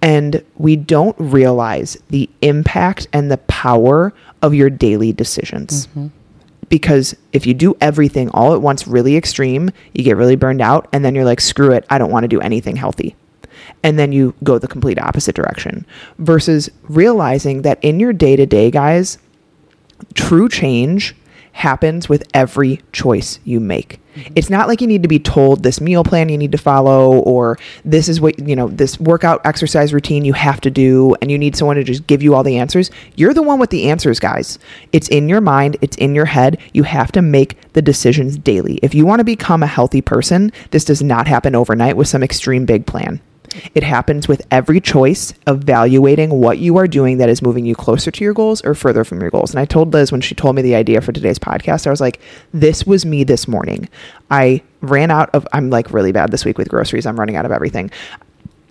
And 0.00 0.44
we 0.56 0.76
don't 0.76 1.16
realize 1.18 1.96
the 2.10 2.30
impact 2.42 3.08
and 3.12 3.28
the 3.28 3.38
power 3.38 4.12
of 4.40 4.54
your 4.54 4.70
daily 4.70 5.12
decisions 5.12 5.88
mm-hmm. 5.88 6.08
because 6.68 7.16
if 7.32 7.46
you 7.46 7.54
do 7.54 7.76
everything 7.80 8.28
all 8.30 8.54
at 8.54 8.62
once 8.62 8.86
really 8.88 9.16
extreme, 9.16 9.70
you 9.94 10.02
get 10.04 10.16
really 10.16 10.36
burned 10.36 10.60
out 10.60 10.88
and 10.92 11.04
then 11.04 11.14
you're 11.14 11.24
like 11.24 11.40
screw 11.40 11.72
it, 11.72 11.86
I 11.88 11.98
don't 11.98 12.10
want 12.10 12.24
to 12.24 12.28
do 12.28 12.40
anything 12.40 12.74
healthy. 12.74 13.14
And 13.82 13.98
then 13.98 14.12
you 14.12 14.34
go 14.44 14.58
the 14.58 14.68
complete 14.68 14.98
opposite 14.98 15.34
direction 15.34 15.86
versus 16.18 16.70
realizing 16.84 17.62
that 17.62 17.82
in 17.82 17.98
your 17.98 18.12
day-to-day 18.12 18.70
guys, 18.70 19.18
true 20.14 20.48
change 20.48 21.16
happens 21.52 22.08
with 22.08 22.24
every 22.32 22.80
choice 22.92 23.38
you 23.44 23.60
make. 23.60 24.00
Mm-hmm. 24.14 24.32
It's 24.36 24.50
not 24.50 24.68
like 24.68 24.80
you 24.80 24.86
need 24.86 25.02
to 25.02 25.08
be 25.08 25.18
told 25.18 25.62
this 25.62 25.80
meal 25.80 26.04
plan 26.04 26.28
you 26.28 26.38
need 26.38 26.52
to 26.52 26.58
follow 26.58 27.18
or 27.20 27.58
this 27.84 28.08
is 28.08 28.20
what, 28.20 28.38
you 28.38 28.56
know, 28.56 28.68
this 28.68 28.98
workout 29.00 29.44
exercise 29.44 29.92
routine 29.92 30.24
you 30.24 30.32
have 30.32 30.60
to 30.62 30.70
do 30.70 31.14
and 31.20 31.30
you 31.30 31.38
need 31.38 31.56
someone 31.56 31.76
to 31.76 31.84
just 31.84 32.06
give 32.06 32.22
you 32.22 32.34
all 32.34 32.42
the 32.42 32.58
answers. 32.58 32.90
You're 33.16 33.34
the 33.34 33.42
one 33.42 33.58
with 33.58 33.70
the 33.70 33.90
answers, 33.90 34.18
guys. 34.18 34.58
It's 34.92 35.08
in 35.08 35.28
your 35.28 35.40
mind, 35.40 35.76
it's 35.80 35.96
in 35.96 36.14
your 36.14 36.26
head. 36.26 36.58
You 36.72 36.84
have 36.84 37.12
to 37.12 37.22
make 37.22 37.72
the 37.72 37.82
decisions 37.82 38.38
daily. 38.38 38.78
If 38.82 38.94
you 38.94 39.04
want 39.06 39.20
to 39.20 39.24
become 39.24 39.62
a 39.62 39.66
healthy 39.66 40.00
person, 40.00 40.52
this 40.70 40.84
does 40.84 41.02
not 41.02 41.26
happen 41.26 41.54
overnight 41.54 41.96
with 41.96 42.08
some 42.08 42.22
extreme 42.22 42.66
big 42.66 42.86
plan. 42.86 43.20
It 43.74 43.82
happens 43.82 44.28
with 44.28 44.42
every 44.50 44.80
choice 44.80 45.34
evaluating 45.46 46.30
what 46.30 46.58
you 46.58 46.76
are 46.76 46.86
doing 46.86 47.18
that 47.18 47.28
is 47.28 47.42
moving 47.42 47.64
you 47.64 47.74
closer 47.74 48.10
to 48.10 48.24
your 48.24 48.34
goals 48.34 48.62
or 48.62 48.74
further 48.74 49.04
from 49.04 49.20
your 49.20 49.30
goals. 49.30 49.50
And 49.50 49.60
I 49.60 49.64
told 49.64 49.92
Liz 49.92 50.12
when 50.12 50.20
she 50.20 50.34
told 50.34 50.56
me 50.56 50.62
the 50.62 50.74
idea 50.74 51.00
for 51.00 51.12
today's 51.12 51.38
podcast, 51.38 51.86
I 51.86 51.90
was 51.90 52.00
like, 52.00 52.20
this 52.52 52.86
was 52.86 53.04
me 53.04 53.24
this 53.24 53.48
morning. 53.48 53.88
I 54.30 54.62
ran 54.80 55.10
out 55.10 55.30
of, 55.34 55.46
I'm 55.52 55.70
like 55.70 55.92
really 55.92 56.12
bad 56.12 56.30
this 56.30 56.44
week 56.44 56.58
with 56.58 56.68
groceries. 56.68 57.06
I'm 57.06 57.18
running 57.18 57.36
out 57.36 57.46
of 57.46 57.52
everything. 57.52 57.90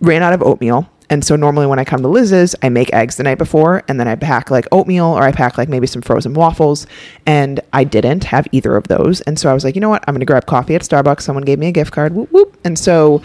Ran 0.01 0.23
out 0.23 0.33
of 0.33 0.41
oatmeal. 0.41 0.89
And 1.11 1.25
so 1.25 1.35
normally 1.35 1.67
when 1.67 1.77
I 1.77 1.83
come 1.83 2.01
to 2.03 2.07
Liz's, 2.07 2.55
I 2.63 2.69
make 2.69 2.93
eggs 2.93 3.17
the 3.17 3.23
night 3.23 3.37
before 3.37 3.83
and 3.89 3.99
then 3.99 4.07
I 4.07 4.15
pack 4.15 4.49
like 4.49 4.65
oatmeal 4.71 5.07
or 5.07 5.23
I 5.23 5.33
pack 5.33 5.57
like 5.57 5.67
maybe 5.67 5.85
some 5.85 6.01
frozen 6.01 6.33
waffles. 6.33 6.87
And 7.25 7.59
I 7.73 7.83
didn't 7.83 8.23
have 8.23 8.47
either 8.53 8.77
of 8.77 8.87
those. 8.87 9.19
And 9.21 9.37
so 9.37 9.51
I 9.51 9.53
was 9.53 9.65
like, 9.65 9.75
you 9.75 9.81
know 9.81 9.89
what? 9.89 10.05
I'm 10.07 10.13
going 10.13 10.21
to 10.21 10.25
grab 10.25 10.45
coffee 10.45 10.73
at 10.73 10.83
Starbucks. 10.83 11.21
Someone 11.21 11.43
gave 11.43 11.59
me 11.59 11.67
a 11.67 11.71
gift 11.73 11.91
card. 11.91 12.15
Whoop, 12.15 12.31
whoop. 12.31 12.57
And 12.63 12.79
so 12.79 13.21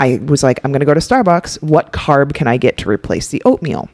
I 0.00 0.18
was 0.18 0.42
like, 0.42 0.60
I'm 0.64 0.72
going 0.72 0.80
to 0.80 0.86
go 0.86 0.94
to 0.94 1.00
Starbucks. 1.00 1.62
What 1.62 1.92
carb 1.92 2.34
can 2.34 2.46
I 2.46 2.56
get 2.56 2.78
to 2.78 2.88
replace 2.88 3.28
the 3.28 3.42
oatmeal? 3.44 3.88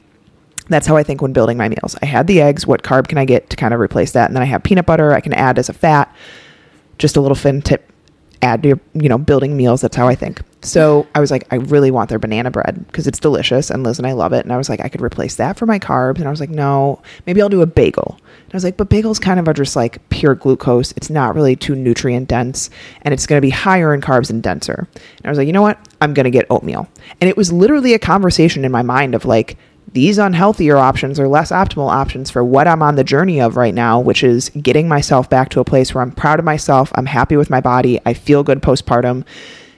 That's 0.69 0.87
how 0.87 0.97
I 0.97 1.03
think 1.03 1.21
when 1.21 1.33
building 1.33 1.57
my 1.57 1.69
meals. 1.69 1.97
I 2.03 2.07
had 2.07 2.27
the 2.27 2.41
eggs. 2.41 2.67
What 2.67 2.83
carb 2.83 3.09
can 3.09 3.19
I 3.19 3.25
get 3.25 3.51
to 3.51 3.57
kind 3.57 3.75
of 3.75 3.81
replace 3.81 4.13
that? 4.13 4.27
And 4.27 4.37
then 4.37 4.43
I 4.43 4.47
have 4.47 4.63
peanut 4.63 4.87
butter 4.87 5.13
I 5.13 5.21
can 5.21 5.35
add 5.35 5.59
as 5.59 5.69
a 5.69 5.73
fat. 5.73 6.15
Just 6.99 7.17
a 7.17 7.21
little 7.21 7.35
fin 7.35 7.61
tip. 7.61 7.91
Add 8.43 8.63
to 8.63 8.69
your, 8.71 8.81
you 8.95 9.09
know, 9.09 9.19
building 9.19 9.57
meals. 9.57 9.81
That's 9.81 9.97
how 9.97 10.07
I 10.09 10.15
think. 10.15 10.41
So 10.65 11.07
I 11.15 11.21
was 11.21 11.31
like, 11.31 11.47
I 11.51 11.57
really 11.57 11.91
want 11.91 12.09
their 12.09 12.19
banana 12.19 12.51
bread 12.51 12.87
because 12.87 13.07
it's 13.07 13.19
delicious. 13.19 13.71
And 13.71 13.83
Liz 13.83 13.99
and 13.99 14.07
I 14.07 14.13
love 14.13 14.33
it. 14.33 14.45
And 14.45 14.53
I 14.53 14.57
was 14.57 14.69
like, 14.69 14.81
I 14.81 14.89
could 14.89 15.03
replace 15.03 15.37
that 15.37 15.59
for 15.59 15.67
my 15.67 15.79
carbs. 15.79 16.17
And 16.17 16.27
I 16.27 16.31
was 16.31 16.41
like, 16.41 16.51
no, 16.51 17.03
maybe 17.27 17.43
I'll 17.43 17.51
do 17.51 17.61
a 17.61 17.67
bagel. 17.67 18.17
And 18.19 18.55
I 18.55 18.57
was 18.57 18.65
like, 18.65 18.79
but 18.79 18.89
bagels 18.89 19.21
kind 19.21 19.39
of 19.39 19.47
are 19.47 19.53
just 19.53 19.77
like 19.77 20.07
pure 20.09 20.35
glucose. 20.35 20.93
It's 20.93 21.11
not 21.11 21.35
really 21.35 21.55
too 21.55 21.75
nutrient 21.75 22.29
dense 22.29 22.71
and 23.03 23.13
it's 23.13 23.27
going 23.27 23.37
to 23.37 23.47
be 23.47 23.51
higher 23.51 23.93
in 23.93 24.01
carbs 24.01 24.31
and 24.31 24.43
denser. 24.43 24.89
And 24.95 25.27
I 25.27 25.29
was 25.29 25.37
like, 25.37 25.47
you 25.47 25.53
know 25.53 25.63
what? 25.63 25.79
I'm 26.01 26.15
going 26.15 26.25
to 26.25 26.31
get 26.31 26.47
oatmeal. 26.49 26.89
And 27.21 27.29
it 27.29 27.37
was 27.37 27.53
literally 27.53 27.93
a 27.93 27.99
conversation 27.99 28.65
in 28.65 28.73
my 28.73 28.83
mind 28.83 29.15
of 29.15 29.25
like, 29.25 29.59
these 29.93 30.19
unhealthier 30.19 30.77
options 30.77 31.21
or 31.21 31.29
less 31.29 31.53
optimal 31.53 31.89
options 31.89 32.29
for 32.29 32.43
what 32.43 32.67
I'm 32.67 32.83
on 32.83 32.97
the 32.97 33.05
journey 33.05 33.41
of 33.41 33.57
right 33.57 33.75
now, 33.75 34.01
which 34.01 34.25
is 34.25 34.49
getting 34.61 34.89
myself 34.89 35.31
back 35.31 35.51
to 35.51 35.61
a 35.61 35.65
place 35.65 35.95
where 35.95 36.03
I'm 36.03 36.11
proud 36.11 36.41
of 36.41 36.45
myself, 36.45 36.91
I'm 36.97 37.07
happy 37.07 37.37
with 37.37 37.49
my 37.49 37.61
body, 37.61 38.01
I 38.05 38.15
feel 38.15 38.43
good 38.43 38.61
postpartum, 38.61 39.25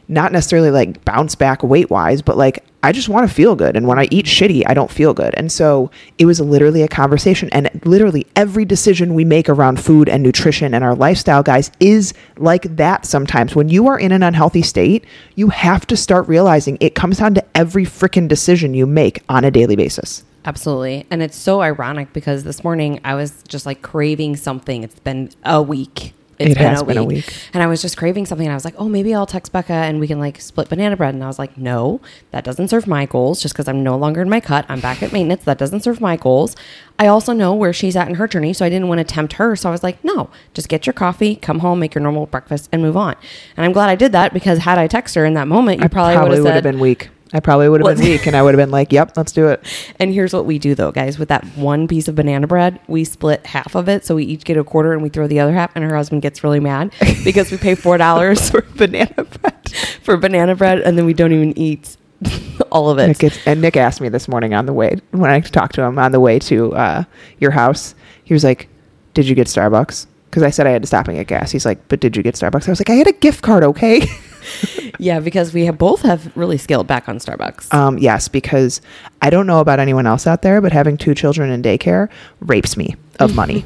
not 0.09 0.33
necessarily 0.33 0.71
like 0.71 1.05
bounce 1.05 1.35
back 1.35 1.63
weight 1.63 1.91
wise, 1.91 2.23
but 2.23 2.37
like 2.37 2.65
I 2.83 2.93
just 2.93 3.09
want 3.09 3.29
to 3.29 3.35
feel 3.35 3.57
good. 3.57 3.77
And 3.77 3.89
when 3.89 3.99
I 3.99 4.07
eat 4.13 4.27
shitty, 4.27 4.63
I 4.65 4.73
don't 4.73 4.91
feel 4.91 5.13
good. 5.13 5.35
And 5.37 5.51
so 5.51 5.91
it 6.19 6.27
was 6.27 6.41
literally 6.41 6.83
a 6.83 6.89
conversation. 6.89 7.49
And 7.51 7.69
literally 7.85 8.29
every 8.37 8.65
decision 8.65 9.15
we 9.15 9.25
make 9.25 9.49
around 9.49 9.81
food 9.81 10.09
and 10.09 10.23
nutrition 10.23 10.73
and 10.73 10.85
our 10.85 10.95
lifestyle, 10.95 11.43
guys, 11.43 11.73
is 11.81 12.15
like 12.37 12.77
that 12.77 13.05
sometimes. 13.05 13.57
When 13.57 13.69
you 13.69 13.89
are 13.89 13.99
in 13.99 14.13
an 14.13 14.23
unhealthy 14.23 14.63
state, 14.63 15.05
you 15.35 15.49
have 15.49 15.85
to 15.89 15.97
start 15.97 16.29
realizing 16.29 16.79
it 16.81 16.95
comes 16.95 17.19
down 17.19 17.35
to 17.35 17.45
every 17.57 17.85
freaking 17.85 18.29
decision 18.29 18.73
you 18.73 18.87
make 18.87 19.23
on 19.29 19.45
a 19.45 19.51
daily 19.51 19.75
basis. 19.75 20.23
Absolutely. 20.45 21.09
And 21.11 21.25
it's 21.25 21.37
so 21.37 21.61
ironic 21.61 22.13
because 22.13 22.45
this 22.45 22.63
morning 22.63 23.01
I 23.05 23.17
was 23.17 23.43
just 23.49 23.67
like 23.67 23.83
craving 23.83 24.37
something. 24.37 24.85
It's 24.85 25.01
been 25.01 25.31
a 25.43 25.61
week. 25.61 26.15
It's 26.39 26.53
It 26.53 26.57
has 26.59 26.83
been 26.83 26.99
a 26.99 27.05
week. 27.05 27.33
And 27.53 27.63
I 27.63 27.67
was 27.67 27.81
just 27.81 27.97
craving 27.97 28.27
something 28.27 28.47
and 28.47 28.53
I 28.53 28.57
was 28.57 28.65
like, 28.65 28.75
oh, 28.79 28.89
maybe 28.89 29.15
I'll 29.15 29.27
text 29.27 29.53
Becca 29.53 29.73
and 29.73 30.01
we 30.01 30.07
can 30.07 30.19
like 30.19 30.41
split 30.41 30.69
banana 30.69 30.97
bread. 30.97 31.15
And 31.15 31.25
I 31.25 31.27
was 31.27 31.39
like, 31.39 31.57
no, 31.57 32.01
that 32.31 32.45
doesn't 32.45 32.69
serve 32.69 32.87
my 32.87 33.07
goals 33.07 33.41
just 33.41 33.55
because 33.55 33.69
I'm 33.69 33.83
no 33.83 33.97
longer 33.97 34.21
in 34.21 34.29
my 34.29 34.41
cut. 34.41 34.67
I'm 34.69 34.81
back 34.81 35.03
at 35.03 35.13
maintenance. 35.13 35.45
That 35.45 35.59
doesn't 35.59 35.81
serve 35.81 36.01
my 36.01 36.17
goals. 36.17 36.55
I 36.99 37.07
also 37.07 37.33
know 37.33 37.55
where 37.55 37.73
she's 37.73 37.97
at 37.97 38.09
in 38.09 38.17
her 38.17 38.29
journey. 38.29 38.53
So 38.53 38.65
I 38.65 38.69
didn't 38.69 38.89
want 38.89 38.99
to 38.99 39.05
tempt 39.05 39.35
her. 39.35 39.57
So 39.57 39.69
I 39.69 39.73
was 39.73 39.83
like, 39.83 40.03
no, 40.05 40.31
just 40.55 40.69
get 40.69 40.87
your 40.87 40.95
coffee, 40.95 41.37
come 41.37 41.61
home, 41.61 41.79
make 41.79 41.95
your 41.95 42.03
normal 42.03 42.27
breakfast 42.27 42.69
and 42.73 42.83
move 42.83 42.97
on. 42.97 43.17
And 43.57 43.65
I'm 43.65 43.73
glad 43.73 43.89
I 43.89 43.95
did 43.95 44.13
that 44.13 44.35
because 44.35 44.61
had 44.61 44.79
I 44.79 44.89
texted 44.89 45.17
her 45.17 45.25
in 45.25 45.35
that 45.35 45.49
moment, 45.49 45.81
you 45.81 45.85
I 45.85 45.89
probably, 45.89 46.15
probably, 46.15 46.41
would 46.41 46.55
have 46.55 46.63
been 46.63 46.81
weak. 46.81 47.09
I 47.33 47.41
probably 47.41 47.69
would 47.69 47.85
have 47.85 47.97
been 47.97 48.07
weak, 48.07 48.27
and 48.27 48.37
I 48.37 48.43
would 48.43 48.55
have 48.55 48.65
been 48.65 48.71
like, 48.71 48.93
"Yep, 48.93 49.17
let's 49.17 49.33
do 49.33 49.49
it." 49.49 49.65
And 49.99 50.13
here's 50.15 50.33
what 50.33 50.47
we 50.47 50.59
do 50.59 50.75
though, 50.75 50.93
guys. 50.93 51.19
With 51.19 51.29
that 51.29 51.45
one 51.57 51.89
piece 51.89 52.07
of 52.07 52.15
banana 52.15 52.47
bread, 52.47 52.79
we 52.87 53.03
split 53.05 53.45
half 53.47 53.75
of 53.75 53.89
it. 53.89 54.05
So 54.07 54.15
we 54.15 54.25
each 54.25 54.45
get 54.45 54.57
a 54.57 54.63
quarter 54.65 54.93
and 54.93 55.03
we 55.03 55.09
throw 55.09 55.27
the 55.27 55.41
other 55.41 55.53
half. 55.53 55.73
And 55.75 55.85
her 55.85 55.97
husband 55.97 56.23
gets 56.23 56.45
really 56.45 56.61
mad 56.61 56.93
because 57.25 57.51
we 57.51 57.57
pay 57.57 57.75
$4 57.75 58.51
for 58.51 58.63
Banana 58.77 59.25
bread. 59.25 59.71
for 60.03 60.17
banana 60.17 60.55
bread 60.55 60.81
and 60.81 60.97
then 60.97 61.05
we 61.05 61.15
don't 61.15 61.33
even 61.33 61.57
eat 61.59 61.97
all 62.71 62.91
of 62.91 62.99
it. 62.99 63.09
Nick 63.09 63.19
gets, 63.19 63.47
and 63.47 63.61
Nick 63.61 63.77
asked 63.77 64.01
me 64.01 64.09
this 64.09 64.29
morning 64.29 64.55
on 64.55 64.67
the 64.67 64.73
way 64.73 64.97
when 65.11 65.31
I 65.31 65.41
talked 65.41 65.75
to 65.75 65.83
him 65.83 65.99
on 65.99 66.13
the 66.13 66.21
way 66.21 66.39
to 66.39 66.75
uh, 66.75 67.05
your 67.39 67.51
house. 67.51 67.95
He 68.25 68.35
was 68.35 68.45
like, 68.45 68.69
"Did 69.15 69.29
you 69.29 69.35
get 69.35 69.49
Starbucks?" 69.49 70.07
Because 70.31 70.43
I 70.43 70.51
said 70.51 70.67
I 70.67 70.71
had 70.71 70.83
to 70.83 70.87
stop 70.87 71.09
and 71.09 71.17
get 71.17 71.27
gas. 71.27 71.51
He's 71.51 71.67
like, 71.67 71.87
"But 71.89 72.01
did 72.01 72.17
you 72.17 72.23
get 72.23 72.35
Starbucks?" 72.35 72.69
I 72.69 72.71
was 72.73 72.81
like, 72.81 72.91
"I 72.91 72.95
had 72.95 73.07
a 73.07 73.13
gift 73.13 73.43
card, 73.43 73.65
okay." 73.65 74.07
yeah, 74.99 75.21
because 75.21 75.53
we 75.53 75.65
have 75.67 75.79
both 75.79 76.03
have 76.03 76.35
really 76.37 76.59
scaled 76.59 76.87
back 76.87 77.09
on 77.09 77.19
Starbucks. 77.19 77.73
um, 77.75 77.99
yes, 77.99 78.29
because 78.29 78.81
I 79.23 79.31
don't 79.31 79.47
know 79.47 79.61
about 79.61 79.79
anyone 79.79 80.07
else 80.07 80.27
out 80.27 80.43
there, 80.43 80.61
but 80.61 80.73
having 80.73 80.97
two 80.97 81.15
children 81.15 81.51
in 81.51 81.63
daycare 81.63 82.09
rapes 82.41 82.77
me 82.77 82.95
of 83.21 83.35
money. 83.35 83.65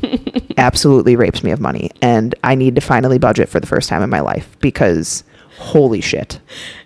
Absolutely 0.57 1.17
rapes 1.17 1.43
me 1.43 1.51
of 1.51 1.61
money, 1.61 1.91
and 2.03 2.35
I 2.45 2.55
need 2.55 2.75
to 2.77 2.81
finally 2.81 3.19
budget 3.19 3.49
for 3.49 3.61
the 3.61 3.67
first 3.67 3.89
time 3.89 4.03
in 4.03 4.11
my 4.11 4.21
life 4.21 4.57
because 4.61 5.25
holy 5.59 6.01
shit. 6.01 6.41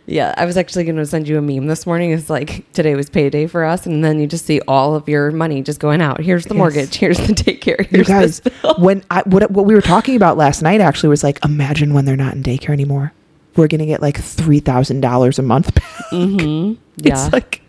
yeah, 0.06 0.34
I 0.36 0.44
was 0.46 0.56
actually 0.56 0.82
going 0.82 0.96
to 0.96 1.06
send 1.06 1.28
you 1.28 1.38
a 1.38 1.40
meme 1.42 1.68
this 1.68 1.86
morning. 1.86 2.10
It's 2.10 2.28
like 2.28 2.70
today 2.72 2.96
was 2.96 3.08
payday 3.08 3.46
for 3.46 3.64
us. 3.64 3.86
And 3.86 4.02
then 4.04 4.18
you 4.18 4.26
just 4.26 4.46
see 4.46 4.60
all 4.66 4.96
of 4.96 5.08
your 5.08 5.30
money 5.30 5.62
just 5.62 5.78
going 5.78 6.00
out. 6.00 6.20
Here's 6.20 6.44
the 6.46 6.54
Yes. 6.54 6.58
mortgage. 6.58 6.94
Here's 6.96 7.18
the 7.18 7.34
daycare. 7.34 7.78
You 7.82 7.98
Here's 7.98 8.08
guys, 8.08 8.40
this 8.40 8.52
bill. 8.62 8.74
when 8.80 9.04
I 9.12 9.22
what 9.26 9.48
what 9.52 9.64
we 9.66 9.74
were 9.74 9.80
talking 9.80 10.16
about 10.16 10.36
last 10.36 10.60
night 10.60 10.80
actually 10.80 11.10
was 11.10 11.22
like, 11.22 11.38
imagine 11.44 11.94
when 11.94 12.04
they're 12.04 12.16
not 12.16 12.34
in 12.34 12.42
daycare 12.42 12.70
anymore. 12.70 13.12
We're 13.56 13.68
gonna 13.68 13.86
get 13.86 14.02
like 14.02 14.18
three 14.18 14.60
thousand 14.60 15.00
dollars 15.00 15.38
a 15.38 15.42
month 15.42 15.74
back. 15.74 15.84
Mm-hmm. 16.10 16.80
Yeah. 16.96 17.24
It's 17.24 17.32
like, 17.32 17.60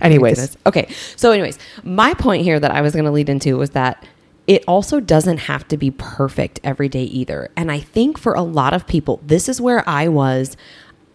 anyways, 0.00 0.56
Okay. 0.66 0.88
So, 1.14 1.30
anyways, 1.30 1.56
my 1.84 2.14
point 2.14 2.42
here 2.42 2.58
that 2.58 2.72
I 2.72 2.80
was 2.80 2.94
going 2.94 3.04
to 3.04 3.12
lead 3.12 3.28
into 3.28 3.56
was 3.56 3.70
that 3.70 4.04
it 4.48 4.64
also 4.66 4.98
doesn't 4.98 5.38
have 5.38 5.68
to 5.68 5.76
be 5.76 5.92
perfect 5.92 6.58
every 6.64 6.88
day 6.88 7.04
either. 7.04 7.48
And 7.56 7.70
I 7.70 7.78
think 7.78 8.18
for 8.18 8.34
a 8.34 8.42
lot 8.42 8.74
of 8.74 8.88
people, 8.88 9.20
this 9.24 9.48
is 9.48 9.60
where 9.60 9.88
I 9.88 10.08
was 10.08 10.56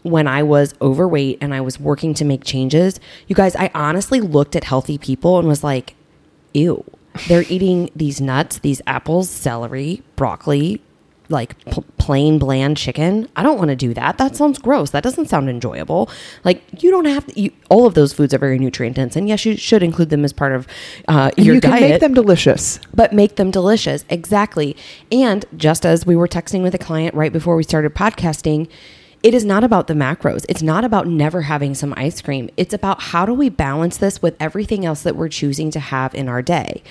when 0.03 0.27
I 0.27 0.43
was 0.43 0.73
overweight 0.81 1.39
and 1.41 1.53
I 1.53 1.59
was 1.59 1.77
working 1.77 2.13
to 2.15 2.23
make 2.23 2.45
changes. 2.45 3.01
You 3.27 3.35
guys, 3.35 3.53
I 3.57 3.69
honestly 3.73 4.21
looked 4.21 4.55
at 4.55 4.63
healthy 4.63 4.97
people 4.97 5.37
and 5.39 5.47
was 5.47 5.63
like, 5.63 5.95
ew. 6.53 6.85
They're 7.27 7.43
eating 7.49 7.89
these 7.95 8.21
nuts, 8.21 8.59
these 8.59 8.81
apples, 8.87 9.29
celery, 9.29 10.03
broccoli, 10.15 10.81
like 11.29 11.57
pl- 11.65 11.85
plain 11.97 12.39
bland 12.39 12.77
chicken. 12.77 13.27
I 13.35 13.43
don't 13.43 13.57
want 13.57 13.69
to 13.69 13.75
do 13.75 13.93
that. 13.93 14.17
That 14.17 14.35
sounds 14.35 14.59
gross. 14.59 14.91
That 14.91 15.03
doesn't 15.03 15.27
sound 15.27 15.49
enjoyable. 15.49 16.09
Like 16.43 16.63
you 16.81 16.91
don't 16.91 17.05
have 17.05 17.25
to. 17.27 17.39
You, 17.39 17.51
all 17.69 17.85
of 17.85 17.93
those 17.93 18.13
foods 18.13 18.33
are 18.33 18.37
very 18.37 18.59
nutrient 18.59 18.95
dense, 18.95 19.15
and 19.15 19.27
yes, 19.27 19.45
you 19.45 19.57
should 19.57 19.83
include 19.83 20.09
them 20.09 20.23
as 20.23 20.33
part 20.33 20.53
of 20.53 20.67
uh, 21.07 21.31
your 21.37 21.55
you 21.55 21.61
can 21.61 21.71
diet 21.71 21.89
make 21.91 22.01
them 22.01 22.13
delicious. 22.13 22.79
but 22.93 23.13
make 23.13 23.35
them 23.35 23.51
delicious. 23.51 24.05
Exactly. 24.09 24.75
And 25.11 25.45
just 25.55 25.85
as 25.85 26.05
we 26.05 26.15
were 26.15 26.27
texting 26.27 26.63
with 26.63 26.73
a 26.73 26.79
client 26.79 27.13
right 27.15 27.33
before 27.33 27.55
we 27.55 27.63
started 27.63 27.93
podcasting, 27.93 28.69
it 29.23 29.33
is 29.33 29.43
not 29.43 29.63
about 29.63 29.87
the 29.87 29.93
macros. 29.93 30.45
It's 30.47 30.61
not 30.61 30.85
about 30.85 31.07
never 31.07 31.41
having 31.43 31.73
some 31.73 31.93
ice 31.97 32.21
cream. 32.21 32.49
It's 32.55 32.73
about 32.73 33.01
how 33.01 33.25
do 33.25 33.33
we 33.33 33.49
balance 33.49 33.97
this 33.97 34.21
with 34.21 34.35
everything 34.39 34.85
else 34.85 35.01
that 35.03 35.15
we're 35.15 35.27
choosing 35.27 35.71
to 35.71 35.79
have 35.79 36.13
in 36.13 36.29
our 36.29 36.41
day. 36.41 36.83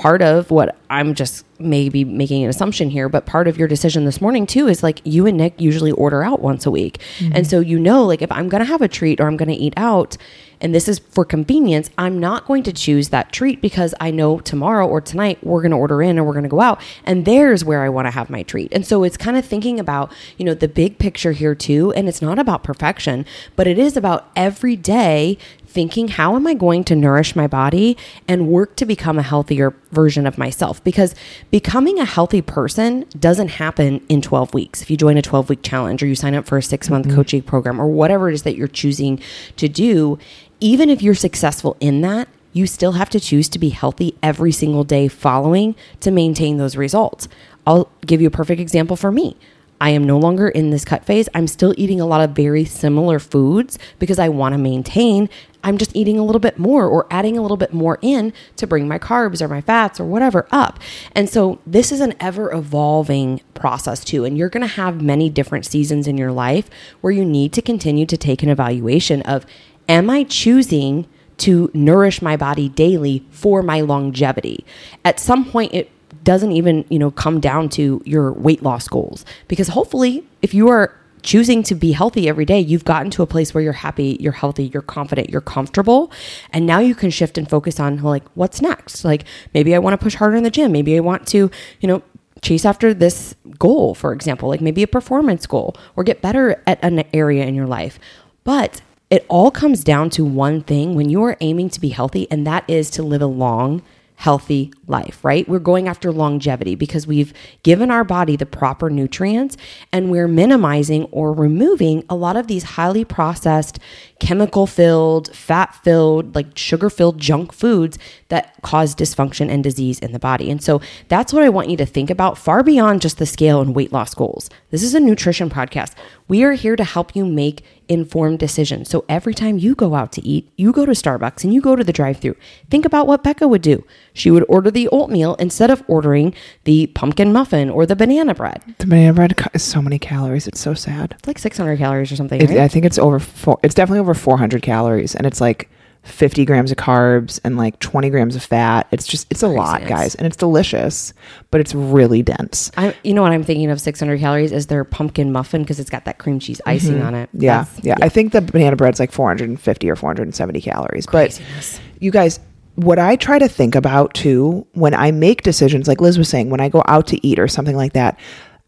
Part 0.00 0.22
of 0.22 0.50
what 0.50 0.78
I'm 0.88 1.14
just 1.14 1.44
maybe 1.58 2.04
making 2.04 2.42
an 2.42 2.48
assumption 2.48 2.88
here, 2.88 3.10
but 3.10 3.26
part 3.26 3.46
of 3.46 3.58
your 3.58 3.68
decision 3.68 4.06
this 4.06 4.20
morning 4.20 4.46
too 4.46 4.66
is 4.66 4.82
like 4.82 5.02
you 5.04 5.26
and 5.26 5.36
Nick 5.36 5.60
usually 5.60 5.92
order 5.92 6.22
out 6.22 6.40
once 6.40 6.64
a 6.64 6.70
week. 6.70 7.00
Mm-hmm. 7.18 7.32
And 7.34 7.46
so 7.46 7.60
you 7.60 7.78
know, 7.78 8.04
like 8.04 8.22
if 8.22 8.32
I'm 8.32 8.48
going 8.48 8.60
to 8.60 8.66
have 8.66 8.80
a 8.80 8.88
treat 8.88 9.20
or 9.20 9.26
I'm 9.26 9.36
going 9.36 9.50
to 9.50 9.54
eat 9.54 9.74
out, 9.76 10.16
and 10.60 10.74
this 10.74 10.88
is 10.88 10.98
for 10.98 11.24
convenience, 11.24 11.90
I'm 11.96 12.18
not 12.18 12.46
going 12.46 12.62
to 12.64 12.72
choose 12.72 13.10
that 13.10 13.32
treat 13.32 13.60
because 13.60 13.94
I 14.00 14.10
know 14.10 14.40
tomorrow 14.40 14.86
or 14.86 15.00
tonight 15.00 15.38
we're 15.42 15.62
going 15.62 15.70
to 15.70 15.76
order 15.76 16.02
in 16.02 16.18
or 16.18 16.24
we're 16.24 16.32
going 16.32 16.44
to 16.44 16.48
go 16.48 16.60
out 16.60 16.80
and 17.04 17.24
there's 17.24 17.64
where 17.64 17.82
I 17.82 17.88
want 17.88 18.06
to 18.06 18.10
have 18.10 18.30
my 18.30 18.42
treat. 18.42 18.72
And 18.72 18.86
so 18.86 19.02
it's 19.04 19.16
kind 19.16 19.36
of 19.36 19.44
thinking 19.44 19.80
about, 19.80 20.12
you 20.36 20.44
know, 20.44 20.54
the 20.54 20.68
big 20.68 20.98
picture 20.98 21.32
here 21.32 21.54
too, 21.54 21.92
and 21.92 22.08
it's 22.08 22.22
not 22.22 22.38
about 22.38 22.64
perfection, 22.64 23.24
but 23.56 23.66
it 23.66 23.78
is 23.78 23.96
about 23.96 24.30
every 24.34 24.76
day 24.76 25.38
thinking 25.70 26.08
how 26.08 26.34
am 26.34 26.46
I 26.46 26.54
going 26.54 26.82
to 26.84 26.96
nourish 26.96 27.36
my 27.36 27.46
body 27.46 27.96
and 28.26 28.48
work 28.48 28.76
to 28.76 28.84
become 28.84 29.18
a 29.18 29.22
healthier 29.22 29.72
version 29.92 30.26
of 30.26 30.36
myself 30.36 30.82
because 30.82 31.14
becoming 31.50 31.98
a 31.98 32.04
healthy 32.04 32.42
person 32.42 33.06
doesn't 33.18 33.48
happen 33.48 34.04
in 34.08 34.20
12 34.20 34.52
weeks. 34.52 34.82
If 34.82 34.90
you 34.90 34.96
join 34.96 35.16
a 35.16 35.22
12 35.22 35.48
week 35.48 35.62
challenge 35.62 36.02
or 36.02 36.06
you 36.06 36.16
sign 36.16 36.34
up 36.34 36.46
for 36.46 36.58
a 36.58 36.62
6 36.62 36.90
month 36.90 37.06
mm-hmm. 37.06 37.16
coaching 37.16 37.42
program 37.42 37.80
or 37.80 37.86
whatever 37.86 38.28
it 38.28 38.34
is 38.34 38.42
that 38.42 38.56
you're 38.56 38.68
choosing 38.68 39.20
to 39.56 39.68
do, 39.68 40.18
even 40.58 40.90
if 40.90 41.02
you're 41.02 41.14
successful 41.14 41.76
in 41.80 42.00
that, 42.00 42.28
you 42.52 42.66
still 42.66 42.92
have 42.92 43.10
to 43.10 43.20
choose 43.20 43.48
to 43.48 43.58
be 43.58 43.68
healthy 43.68 44.16
every 44.22 44.52
single 44.52 44.82
day 44.82 45.06
following 45.06 45.76
to 46.00 46.10
maintain 46.10 46.56
those 46.56 46.76
results. 46.76 47.28
I'll 47.66 47.88
give 48.04 48.20
you 48.20 48.26
a 48.26 48.32
perfect 48.32 48.60
example 48.60 48.96
for 48.96 49.12
me. 49.12 49.36
I 49.80 49.90
am 49.90 50.04
no 50.04 50.18
longer 50.18 50.48
in 50.48 50.70
this 50.70 50.84
cut 50.84 51.04
phase. 51.04 51.28
I'm 51.34 51.46
still 51.46 51.74
eating 51.76 52.00
a 52.00 52.06
lot 52.06 52.20
of 52.20 52.36
very 52.36 52.64
similar 52.64 53.18
foods 53.18 53.78
because 53.98 54.18
I 54.18 54.28
want 54.28 54.52
to 54.52 54.58
maintain. 54.58 55.28
I'm 55.64 55.78
just 55.78 55.94
eating 55.96 56.18
a 56.18 56.24
little 56.24 56.40
bit 56.40 56.58
more 56.58 56.86
or 56.86 57.06
adding 57.10 57.38
a 57.38 57.42
little 57.42 57.56
bit 57.56 57.72
more 57.72 57.98
in 58.02 58.32
to 58.56 58.66
bring 58.66 58.86
my 58.86 58.98
carbs 58.98 59.40
or 59.40 59.48
my 59.48 59.60
fats 59.60 59.98
or 59.98 60.04
whatever 60.04 60.46
up. 60.50 60.78
And 61.12 61.28
so 61.28 61.60
this 61.66 61.92
is 61.92 62.00
an 62.00 62.14
ever 62.20 62.52
evolving 62.52 63.40
process 63.54 64.04
too. 64.04 64.24
And 64.24 64.36
you're 64.36 64.48
going 64.48 64.66
to 64.66 64.74
have 64.74 65.02
many 65.02 65.30
different 65.30 65.66
seasons 65.66 66.06
in 66.06 66.18
your 66.18 66.32
life 66.32 66.68
where 67.00 67.12
you 67.12 67.24
need 67.24 67.52
to 67.54 67.62
continue 67.62 68.06
to 68.06 68.16
take 68.16 68.42
an 68.42 68.48
evaluation 68.48 69.22
of 69.22 69.46
am 69.88 70.10
I 70.10 70.24
choosing 70.24 71.06
to 71.38 71.70
nourish 71.72 72.20
my 72.20 72.36
body 72.36 72.68
daily 72.68 73.24
for 73.30 73.62
my 73.62 73.80
longevity? 73.80 74.64
At 75.04 75.18
some 75.18 75.44
point, 75.44 75.72
it 75.72 75.90
doesn't 76.24 76.52
even 76.52 76.84
you 76.88 76.98
know 76.98 77.10
come 77.10 77.40
down 77.40 77.68
to 77.70 78.02
your 78.04 78.32
weight 78.32 78.62
loss 78.62 78.88
goals. 78.88 79.24
Because 79.48 79.68
hopefully 79.68 80.24
if 80.42 80.54
you 80.54 80.68
are 80.68 80.94
choosing 81.22 81.62
to 81.62 81.74
be 81.74 81.92
healthy 81.92 82.30
every 82.30 82.46
day 82.46 82.58
you've 82.58 82.84
gotten 82.84 83.10
to 83.10 83.22
a 83.22 83.26
place 83.26 83.52
where 83.52 83.62
you're 83.62 83.74
happy 83.74 84.16
you're 84.20 84.32
healthy 84.32 84.70
you're 84.72 84.82
confident 84.82 85.30
you're 85.30 85.40
comfortable. 85.40 86.10
And 86.52 86.66
now 86.66 86.78
you 86.78 86.94
can 86.94 87.10
shift 87.10 87.38
and 87.38 87.48
focus 87.48 87.78
on 87.78 88.02
like 88.02 88.24
what's 88.34 88.62
next? 88.62 89.04
Like 89.04 89.24
maybe 89.54 89.74
i 89.74 89.78
want 89.78 89.98
to 89.98 90.02
push 90.02 90.14
harder 90.14 90.36
in 90.36 90.44
the 90.44 90.50
gym. 90.50 90.72
Maybe 90.72 90.96
i 90.96 91.00
want 91.00 91.26
to 91.28 91.50
you 91.80 91.88
know 91.88 92.02
chase 92.42 92.64
after 92.64 92.94
this 92.94 93.34
goal 93.58 93.94
for 93.94 94.14
example 94.14 94.48
like 94.48 94.62
maybe 94.62 94.82
a 94.82 94.86
performance 94.86 95.46
goal 95.46 95.76
or 95.94 96.02
get 96.02 96.22
better 96.22 96.62
at 96.66 96.82
an 96.82 97.04
area 97.12 97.44
in 97.44 97.54
your 97.54 97.66
life. 97.66 97.98
But 98.44 98.80
it 99.10 99.26
all 99.28 99.50
comes 99.50 99.82
down 99.82 100.08
to 100.10 100.24
one 100.24 100.62
thing. 100.62 100.94
When 100.94 101.10
you 101.10 101.22
are 101.24 101.36
aiming 101.40 101.70
to 101.70 101.80
be 101.80 101.88
healthy 101.88 102.30
and 102.30 102.46
that 102.46 102.64
is 102.68 102.90
to 102.90 103.02
live 103.02 103.20
a 103.20 103.26
long 103.26 103.82
healthy 104.20 104.70
life, 104.86 105.24
right? 105.24 105.48
We're 105.48 105.60
going 105.60 105.88
after 105.88 106.12
longevity 106.12 106.74
because 106.74 107.06
we've 107.06 107.32
given 107.62 107.90
our 107.90 108.04
body 108.04 108.36
the 108.36 108.44
proper 108.44 108.90
nutrients 108.90 109.56
and 109.92 110.10
we're 110.10 110.28
minimizing 110.28 111.04
or 111.04 111.32
removing 111.32 112.04
a 112.10 112.14
lot 112.14 112.36
of 112.36 112.46
these 112.46 112.62
highly 112.62 113.02
processed, 113.02 113.78
chemical 114.20 114.66
filled, 114.66 115.34
fat 115.34 115.74
filled, 115.82 116.34
like 116.34 116.56
sugar 116.56 116.90
filled 116.90 117.18
junk 117.18 117.52
foods 117.52 117.98
that 118.28 118.54
cause 118.62 118.94
dysfunction 118.94 119.50
and 119.50 119.64
disease 119.64 119.98
in 119.98 120.12
the 120.12 120.18
body. 120.18 120.50
And 120.50 120.62
so 120.62 120.80
that's 121.08 121.32
what 121.32 121.42
I 121.42 121.48
want 121.48 121.70
you 121.70 121.76
to 121.78 121.86
think 121.86 122.10
about 122.10 122.38
far 122.38 122.62
beyond 122.62 123.02
just 123.02 123.18
the 123.18 123.26
scale 123.26 123.60
and 123.60 123.74
weight 123.74 123.92
loss 123.92 124.14
goals. 124.14 124.48
This 124.70 124.82
is 124.82 124.94
a 124.94 125.00
nutrition 125.00 125.50
podcast. 125.50 125.94
We 126.28 126.44
are 126.44 126.52
here 126.52 126.76
to 126.76 126.84
help 126.84 127.16
you 127.16 127.26
make 127.26 127.64
informed 127.88 128.38
decisions. 128.38 128.88
So 128.88 129.04
every 129.08 129.34
time 129.34 129.58
you 129.58 129.74
go 129.74 129.96
out 129.96 130.12
to 130.12 130.24
eat, 130.24 130.52
you 130.56 130.72
go 130.72 130.86
to 130.86 130.92
Starbucks 130.92 131.42
and 131.42 131.52
you 131.52 131.60
go 131.60 131.74
to 131.74 131.82
the 131.82 131.92
drive 131.92 132.18
through, 132.18 132.36
think 132.70 132.84
about 132.84 133.08
what 133.08 133.24
Becca 133.24 133.48
would 133.48 133.62
do. 133.62 133.84
She 134.12 134.30
would 134.30 134.44
order 134.48 134.70
the 134.70 134.86
oatmeal 134.88 135.34
instead 135.34 135.70
of 135.70 135.82
ordering 135.88 136.32
the 136.64 136.86
pumpkin 136.88 137.32
muffin 137.32 137.68
or 137.68 137.84
the 137.86 137.96
banana 137.96 138.32
bread. 138.32 138.62
The 138.78 138.86
banana 138.86 139.12
bread 139.12 139.34
is 139.54 139.64
so 139.64 139.82
many 139.82 139.98
calories. 139.98 140.46
It's 140.46 140.60
so 140.60 140.72
sad. 140.72 141.16
It's 141.18 141.26
like 141.26 141.38
600 141.38 141.78
calories 141.78 142.12
or 142.12 142.16
something. 142.16 142.40
It, 142.40 142.50
right? 142.50 142.58
I 142.58 142.68
think 142.68 142.84
it's 142.84 142.98
over 142.98 143.18
four. 143.18 143.58
It's 143.64 143.74
definitely 143.74 144.00
over 144.00 144.09
400 144.14 144.62
calories, 144.62 145.14
and 145.14 145.26
it's 145.26 145.40
like 145.40 145.70
50 146.02 146.46
grams 146.46 146.70
of 146.70 146.78
carbs 146.78 147.38
and 147.44 147.56
like 147.58 147.78
20 147.80 148.08
grams 148.10 148.34
of 148.34 148.42
fat. 148.42 148.86
It's 148.90 149.06
just 149.06 149.26
it's 149.30 149.42
a 149.42 149.48
lot, 149.48 149.86
guys, 149.86 150.14
and 150.14 150.26
it's 150.26 150.36
delicious, 150.36 151.12
but 151.50 151.60
it's 151.60 151.74
really 151.74 152.22
dense. 152.22 152.70
I, 152.76 152.94
you 153.04 153.12
know 153.12 153.22
what 153.22 153.32
I'm 153.32 153.44
thinking 153.44 153.70
of 153.70 153.80
600 153.80 154.18
calories 154.18 154.52
is 154.52 154.66
their 154.68 154.84
pumpkin 154.84 155.30
muffin 155.30 155.62
because 155.62 155.78
it's 155.78 155.90
got 155.90 156.06
that 156.06 156.18
cream 156.18 156.38
cheese 156.38 156.60
icing 156.64 157.02
on 157.02 157.14
it. 157.14 157.28
Mm-hmm. 157.28 157.42
Yeah, 157.42 157.66
yeah, 157.82 157.96
I 158.00 158.08
think 158.08 158.32
the 158.32 158.40
banana 158.40 158.76
bread's 158.76 158.98
like 158.98 159.12
450 159.12 159.90
or 159.90 159.96
470 159.96 160.60
calories. 160.60 161.06
Craziness. 161.06 161.78
But 161.78 162.02
you 162.02 162.10
guys, 162.10 162.40
what 162.76 162.98
I 162.98 163.16
try 163.16 163.38
to 163.38 163.48
think 163.48 163.74
about 163.74 164.14
too 164.14 164.66
when 164.72 164.94
I 164.94 165.10
make 165.10 165.42
decisions, 165.42 165.86
like 165.86 166.00
Liz 166.00 166.16
was 166.16 166.28
saying, 166.28 166.48
when 166.48 166.60
I 166.60 166.70
go 166.70 166.82
out 166.86 167.06
to 167.08 167.26
eat 167.26 167.38
or 167.38 167.48
something 167.48 167.76
like 167.76 167.92
that, 167.92 168.18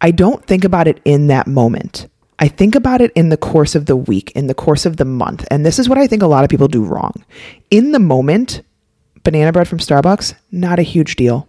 I 0.02 0.10
don't 0.10 0.44
think 0.44 0.64
about 0.64 0.86
it 0.86 1.00
in 1.04 1.28
that 1.28 1.46
moment. 1.46 2.08
I 2.42 2.48
think 2.48 2.74
about 2.74 3.00
it 3.00 3.12
in 3.14 3.28
the 3.28 3.36
course 3.36 3.76
of 3.76 3.86
the 3.86 3.94
week, 3.94 4.32
in 4.32 4.48
the 4.48 4.54
course 4.54 4.84
of 4.84 4.96
the 4.96 5.04
month. 5.04 5.46
And 5.48 5.64
this 5.64 5.78
is 5.78 5.88
what 5.88 5.96
I 5.96 6.08
think 6.08 6.24
a 6.24 6.26
lot 6.26 6.42
of 6.42 6.50
people 6.50 6.66
do 6.66 6.82
wrong. 6.82 7.24
In 7.70 7.92
the 7.92 8.00
moment, 8.00 8.62
banana 9.22 9.52
bread 9.52 9.68
from 9.68 9.78
Starbucks, 9.78 10.34
not 10.50 10.80
a 10.80 10.82
huge 10.82 11.14
deal. 11.14 11.48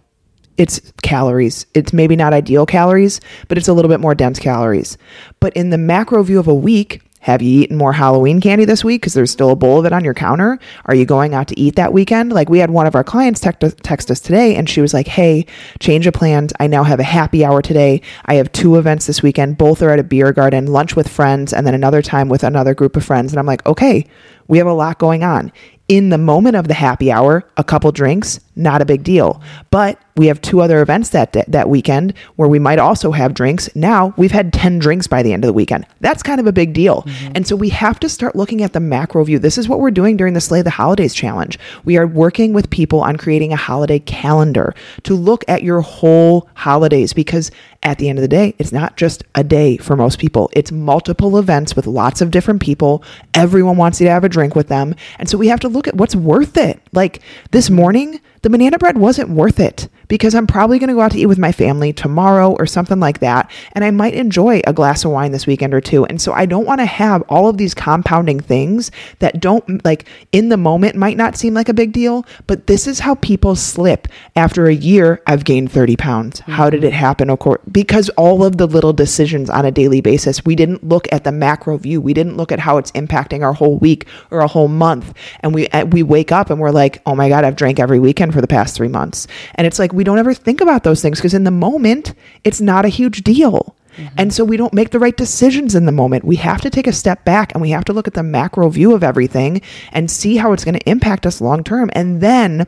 It's 0.56 0.92
calories. 1.02 1.66
It's 1.74 1.92
maybe 1.92 2.14
not 2.14 2.32
ideal 2.32 2.64
calories, 2.64 3.20
but 3.48 3.58
it's 3.58 3.66
a 3.66 3.72
little 3.72 3.88
bit 3.88 3.98
more 3.98 4.14
dense 4.14 4.38
calories. 4.38 4.96
But 5.40 5.52
in 5.54 5.70
the 5.70 5.78
macro 5.78 6.22
view 6.22 6.38
of 6.38 6.46
a 6.46 6.54
week, 6.54 7.02
have 7.24 7.40
you 7.40 7.62
eaten 7.62 7.78
more 7.78 7.94
Halloween 7.94 8.38
candy 8.38 8.66
this 8.66 8.84
week 8.84 9.00
because 9.00 9.14
there's 9.14 9.30
still 9.30 9.48
a 9.48 9.56
bowl 9.56 9.78
of 9.78 9.86
it 9.86 9.94
on 9.94 10.04
your 10.04 10.12
counter? 10.12 10.58
Are 10.84 10.94
you 10.94 11.06
going 11.06 11.32
out 11.32 11.48
to 11.48 11.58
eat 11.58 11.76
that 11.76 11.90
weekend? 11.90 12.34
Like 12.34 12.50
we 12.50 12.58
had 12.58 12.68
one 12.68 12.86
of 12.86 12.94
our 12.94 13.02
clients 13.02 13.40
text, 13.40 13.78
text 13.82 14.10
us 14.10 14.20
today 14.20 14.56
and 14.56 14.68
she 14.68 14.82
was 14.82 14.92
like, 14.92 15.06
Hey, 15.06 15.46
change 15.80 16.06
of 16.06 16.12
plans. 16.12 16.52
I 16.60 16.66
now 16.66 16.82
have 16.82 17.00
a 17.00 17.04
happy 17.04 17.42
hour 17.42 17.62
today. 17.62 18.02
I 18.26 18.34
have 18.34 18.52
two 18.52 18.76
events 18.76 19.06
this 19.06 19.22
weekend. 19.22 19.56
Both 19.56 19.80
are 19.80 19.88
at 19.88 19.98
a 19.98 20.04
beer 20.04 20.34
garden, 20.34 20.66
lunch 20.66 20.96
with 20.96 21.08
friends, 21.08 21.54
and 21.54 21.66
then 21.66 21.72
another 21.72 22.02
time 22.02 22.28
with 22.28 22.44
another 22.44 22.74
group 22.74 22.94
of 22.94 23.06
friends. 23.06 23.32
And 23.32 23.38
I'm 23.38 23.46
like, 23.46 23.64
okay, 23.64 24.06
we 24.46 24.58
have 24.58 24.66
a 24.66 24.74
lot 24.74 24.98
going 24.98 25.24
on. 25.24 25.50
In 25.88 26.10
the 26.10 26.18
moment 26.18 26.56
of 26.56 26.68
the 26.68 26.74
happy 26.74 27.10
hour, 27.10 27.48
a 27.56 27.64
couple 27.64 27.90
drinks, 27.90 28.38
not 28.56 28.82
a 28.82 28.84
big 28.84 29.02
deal. 29.02 29.42
But 29.70 29.98
we 30.16 30.28
have 30.28 30.40
two 30.40 30.60
other 30.60 30.80
events 30.80 31.08
that 31.10 31.32
that 31.32 31.68
weekend 31.68 32.14
where 32.36 32.48
we 32.48 32.58
might 32.58 32.78
also 32.78 33.10
have 33.10 33.34
drinks. 33.34 33.68
Now 33.74 34.14
we've 34.16 34.30
had 34.30 34.52
10 34.52 34.78
drinks 34.78 35.06
by 35.06 35.22
the 35.22 35.32
end 35.32 35.44
of 35.44 35.48
the 35.48 35.52
weekend. 35.52 35.86
That's 36.00 36.22
kind 36.22 36.40
of 36.40 36.46
a 36.46 36.52
big 36.52 36.72
deal. 36.72 37.02
Mm-hmm. 37.02 37.32
And 37.34 37.46
so 37.46 37.56
we 37.56 37.70
have 37.70 37.98
to 38.00 38.08
start 38.08 38.36
looking 38.36 38.62
at 38.62 38.72
the 38.72 38.80
macro 38.80 39.24
view. 39.24 39.38
This 39.38 39.58
is 39.58 39.68
what 39.68 39.80
we're 39.80 39.90
doing 39.90 40.16
during 40.16 40.34
the 40.34 40.40
Slay 40.40 40.62
the 40.62 40.70
Holidays 40.70 41.14
challenge. 41.14 41.58
We 41.84 41.96
are 41.96 42.06
working 42.06 42.52
with 42.52 42.70
people 42.70 43.00
on 43.00 43.16
creating 43.16 43.52
a 43.52 43.56
holiday 43.56 43.98
calendar 43.98 44.74
to 45.02 45.14
look 45.14 45.44
at 45.48 45.62
your 45.62 45.80
whole 45.80 46.48
holidays 46.54 47.12
because 47.12 47.50
at 47.82 47.98
the 47.98 48.08
end 48.08 48.18
of 48.18 48.22
the 48.22 48.28
day, 48.28 48.54
it's 48.58 48.72
not 48.72 48.96
just 48.96 49.24
a 49.34 49.44
day 49.44 49.76
for 49.76 49.94
most 49.96 50.18
people. 50.18 50.48
It's 50.54 50.72
multiple 50.72 51.38
events 51.38 51.76
with 51.76 51.86
lots 51.86 52.22
of 52.22 52.30
different 52.30 52.62
people. 52.62 53.04
Everyone 53.34 53.76
wants 53.76 54.00
you 54.00 54.06
to 54.06 54.10
have 54.10 54.24
a 54.24 54.28
drink 54.28 54.54
with 54.54 54.68
them. 54.68 54.94
And 55.18 55.28
so 55.28 55.36
we 55.36 55.48
have 55.48 55.60
to 55.60 55.68
look 55.68 55.86
at 55.86 55.94
what's 55.94 56.16
worth 56.16 56.56
it. 56.56 56.80
Like 56.92 57.20
this 57.50 57.68
morning, 57.68 58.20
the 58.44 58.50
banana 58.50 58.76
bread 58.76 58.98
wasn't 58.98 59.30
worth 59.30 59.58
it 59.58 59.88
because 60.08 60.34
I'm 60.34 60.46
probably 60.46 60.78
going 60.78 60.88
to 60.88 60.94
go 60.94 61.00
out 61.00 61.12
to 61.12 61.18
eat 61.18 61.26
with 61.26 61.38
my 61.38 61.52
family 61.52 61.92
tomorrow 61.92 62.52
or 62.52 62.66
something 62.66 63.00
like 63.00 63.20
that. 63.20 63.50
And 63.72 63.84
I 63.84 63.90
might 63.90 64.14
enjoy 64.14 64.60
a 64.66 64.72
glass 64.72 65.04
of 65.04 65.10
wine 65.10 65.32
this 65.32 65.46
weekend 65.46 65.74
or 65.74 65.80
two. 65.80 66.04
And 66.06 66.20
so 66.20 66.32
I 66.32 66.46
don't 66.46 66.66
want 66.66 66.80
to 66.80 66.86
have 66.86 67.22
all 67.22 67.48
of 67.48 67.56
these 67.56 67.74
compounding 67.74 68.40
things 68.40 68.90
that 69.18 69.40
don't 69.40 69.84
like 69.84 70.06
in 70.32 70.48
the 70.48 70.56
moment 70.56 70.96
might 70.96 71.16
not 71.16 71.36
seem 71.36 71.54
like 71.54 71.68
a 71.68 71.74
big 71.74 71.92
deal, 71.92 72.24
but 72.46 72.66
this 72.66 72.86
is 72.86 73.00
how 73.00 73.14
people 73.16 73.56
slip. 73.56 74.08
After 74.36 74.66
a 74.66 74.74
year, 74.74 75.22
I've 75.26 75.44
gained 75.44 75.72
30 75.72 75.96
pounds. 75.96 76.40
Mm-hmm. 76.40 76.52
How 76.52 76.70
did 76.70 76.84
it 76.84 76.92
happen? 76.92 77.30
Of 77.30 77.38
course, 77.38 77.60
because 77.70 78.08
all 78.10 78.44
of 78.44 78.58
the 78.58 78.66
little 78.66 78.92
decisions 78.92 79.50
on 79.50 79.64
a 79.64 79.70
daily 79.70 80.00
basis, 80.00 80.44
we 80.44 80.54
didn't 80.54 80.84
look 80.84 81.06
at 81.12 81.24
the 81.24 81.32
macro 81.32 81.76
view. 81.78 82.00
We 82.00 82.14
didn't 82.14 82.36
look 82.36 82.52
at 82.52 82.58
how 82.58 82.78
it's 82.78 82.90
impacting 82.92 83.42
our 83.42 83.52
whole 83.52 83.78
week 83.78 84.06
or 84.30 84.40
a 84.40 84.46
whole 84.46 84.68
month. 84.68 85.14
And 85.40 85.54
we, 85.54 85.68
we 85.90 86.02
wake 86.02 86.32
up 86.32 86.50
and 86.50 86.60
we're 86.60 86.70
like, 86.70 87.02
oh 87.06 87.14
my 87.14 87.28
God, 87.28 87.44
I've 87.44 87.56
drank 87.56 87.80
every 87.80 87.98
weekend 87.98 88.34
for 88.34 88.40
the 88.40 88.46
past 88.46 88.76
three 88.76 88.88
months. 88.88 89.26
And 89.54 89.66
it's 89.66 89.78
like, 89.78 89.93
we 89.94 90.04
don't 90.04 90.18
ever 90.18 90.34
think 90.34 90.60
about 90.60 90.84
those 90.84 91.00
things 91.00 91.18
because 91.18 91.34
in 91.34 91.44
the 91.44 91.50
moment, 91.50 92.14
it's 92.42 92.60
not 92.60 92.84
a 92.84 92.88
huge 92.88 93.22
deal. 93.22 93.76
Mm-hmm. 93.96 94.14
And 94.18 94.34
so 94.34 94.44
we 94.44 94.56
don't 94.56 94.74
make 94.74 94.90
the 94.90 94.98
right 94.98 95.16
decisions 95.16 95.74
in 95.74 95.86
the 95.86 95.92
moment. 95.92 96.24
We 96.24 96.36
have 96.36 96.60
to 96.62 96.70
take 96.70 96.86
a 96.86 96.92
step 96.92 97.24
back 97.24 97.52
and 97.52 97.62
we 97.62 97.70
have 97.70 97.84
to 97.84 97.92
look 97.92 98.08
at 98.08 98.14
the 98.14 98.22
macro 98.22 98.68
view 98.68 98.94
of 98.94 99.04
everything 99.04 99.62
and 99.92 100.10
see 100.10 100.36
how 100.36 100.52
it's 100.52 100.64
going 100.64 100.78
to 100.78 100.90
impact 100.90 101.26
us 101.26 101.40
long 101.40 101.62
term. 101.62 101.90
And 101.92 102.20
then 102.20 102.66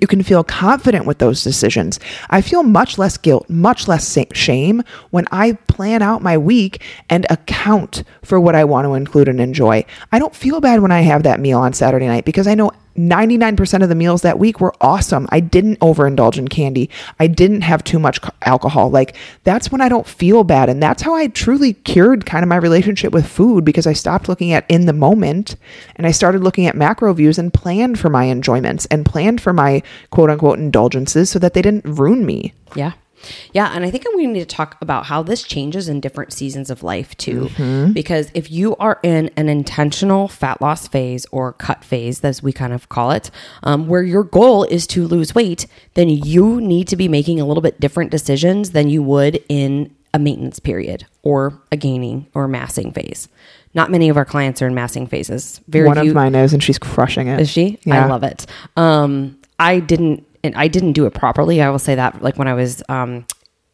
you 0.00 0.06
can 0.06 0.22
feel 0.22 0.44
confident 0.44 1.06
with 1.06 1.18
those 1.18 1.42
decisions. 1.42 1.98
I 2.28 2.42
feel 2.42 2.62
much 2.62 2.98
less 2.98 3.16
guilt, 3.16 3.48
much 3.48 3.88
less 3.88 4.18
shame 4.32 4.82
when 5.10 5.26
I 5.30 5.52
plan 5.52 6.02
out 6.02 6.22
my 6.22 6.36
week 6.36 6.82
and 7.08 7.26
account 7.30 8.02
for 8.22 8.38
what 8.38 8.54
I 8.54 8.64
want 8.64 8.86
to 8.86 8.94
include 8.94 9.28
and 9.28 9.40
enjoy. 9.40 9.84
I 10.12 10.18
don't 10.18 10.34
feel 10.34 10.60
bad 10.60 10.80
when 10.80 10.92
I 10.92 11.00
have 11.00 11.22
that 11.22 11.40
meal 11.40 11.58
on 11.58 11.72
Saturday 11.72 12.06
night 12.06 12.24
because 12.24 12.46
I 12.46 12.54
know 12.54 12.72
99% 12.96 13.82
of 13.82 13.88
the 13.88 13.94
meals 13.94 14.22
that 14.22 14.38
week 14.38 14.60
were 14.60 14.74
awesome. 14.80 15.26
I 15.30 15.40
didn't 15.40 15.80
overindulge 15.80 16.38
in 16.38 16.48
candy. 16.48 16.90
I 17.20 17.26
didn't 17.26 17.62
have 17.62 17.84
too 17.84 17.98
much 17.98 18.20
alcohol. 18.42 18.90
Like 18.90 19.16
that's 19.44 19.70
when 19.70 19.80
I 19.80 19.88
don't 19.88 20.06
feel 20.06 20.44
bad. 20.44 20.68
And 20.68 20.82
that's 20.82 21.02
how 21.02 21.14
I 21.14 21.28
truly 21.28 21.74
cured 21.74 22.26
kind 22.26 22.42
of 22.42 22.48
my 22.48 22.56
relationship 22.56 23.12
with 23.12 23.26
food 23.26 23.64
because 23.64 23.86
I 23.86 23.92
stopped 23.92 24.28
looking 24.28 24.52
at 24.52 24.64
in 24.68 24.86
the 24.86 24.92
moment 24.92 25.56
and 25.96 26.06
I 26.06 26.10
started 26.10 26.42
looking 26.42 26.66
at 26.66 26.76
macro 26.76 27.12
views 27.12 27.38
and 27.38 27.52
planned 27.52 27.98
for 27.98 28.10
my 28.10 28.24
enjoyments 28.24 28.86
and 28.86 29.04
planned 29.04 29.40
for 29.40 29.52
my 29.52 29.82
quote 30.10 30.30
unquote 30.30 30.58
indulgences 30.58 31.30
so 31.30 31.38
that 31.38 31.54
they 31.54 31.62
didn't 31.62 31.84
ruin 31.84 32.24
me. 32.24 32.54
Yeah. 32.74 32.92
Yeah, 33.52 33.72
and 33.74 33.84
I 33.84 33.90
think 33.90 34.04
we 34.14 34.26
need 34.26 34.40
to 34.40 34.46
talk 34.46 34.76
about 34.80 35.06
how 35.06 35.22
this 35.22 35.42
changes 35.42 35.88
in 35.88 36.00
different 36.00 36.32
seasons 36.32 36.70
of 36.70 36.82
life 36.82 37.16
too. 37.16 37.48
Mm-hmm. 37.56 37.92
Because 37.92 38.30
if 38.34 38.50
you 38.50 38.76
are 38.76 38.98
in 39.02 39.30
an 39.36 39.48
intentional 39.48 40.28
fat 40.28 40.60
loss 40.60 40.88
phase 40.88 41.26
or 41.32 41.52
cut 41.54 41.84
phase, 41.84 42.24
as 42.24 42.42
we 42.42 42.52
kind 42.52 42.72
of 42.72 42.88
call 42.88 43.10
it, 43.10 43.30
um, 43.62 43.88
where 43.88 44.02
your 44.02 44.24
goal 44.24 44.64
is 44.64 44.86
to 44.88 45.06
lose 45.06 45.34
weight, 45.34 45.66
then 45.94 46.08
you 46.08 46.60
need 46.60 46.88
to 46.88 46.96
be 46.96 47.08
making 47.08 47.40
a 47.40 47.46
little 47.46 47.62
bit 47.62 47.80
different 47.80 48.10
decisions 48.10 48.70
than 48.70 48.88
you 48.88 49.02
would 49.02 49.42
in 49.48 49.94
a 50.14 50.18
maintenance 50.18 50.58
period 50.58 51.06
or 51.22 51.60
a 51.70 51.76
gaining 51.76 52.26
or 52.34 52.48
massing 52.48 52.90
phase. 52.90 53.28
Not 53.74 53.90
many 53.90 54.08
of 54.08 54.16
our 54.16 54.24
clients 54.24 54.62
are 54.62 54.66
in 54.66 54.74
massing 54.74 55.06
phases. 55.06 55.60
Very 55.68 55.86
One 55.86 56.00
few, 56.00 56.10
of 56.10 56.14
mine 56.14 56.34
is, 56.34 56.54
and 56.54 56.62
she's 56.62 56.78
crushing 56.78 57.28
it. 57.28 57.40
Is 57.40 57.50
she? 57.50 57.78
Yeah. 57.84 58.06
I 58.06 58.08
love 58.08 58.22
it. 58.22 58.46
Um, 58.76 59.38
I 59.58 59.80
didn't 59.80 60.26
and 60.46 60.56
I 60.56 60.68
didn't 60.68 60.92
do 60.92 61.06
it 61.06 61.14
properly. 61.14 61.60
I 61.60 61.70
will 61.70 61.78
say 61.78 61.94
that 61.94 62.22
like 62.22 62.36
when 62.36 62.48
I 62.48 62.54
was 62.54 62.82
um, 62.88 63.26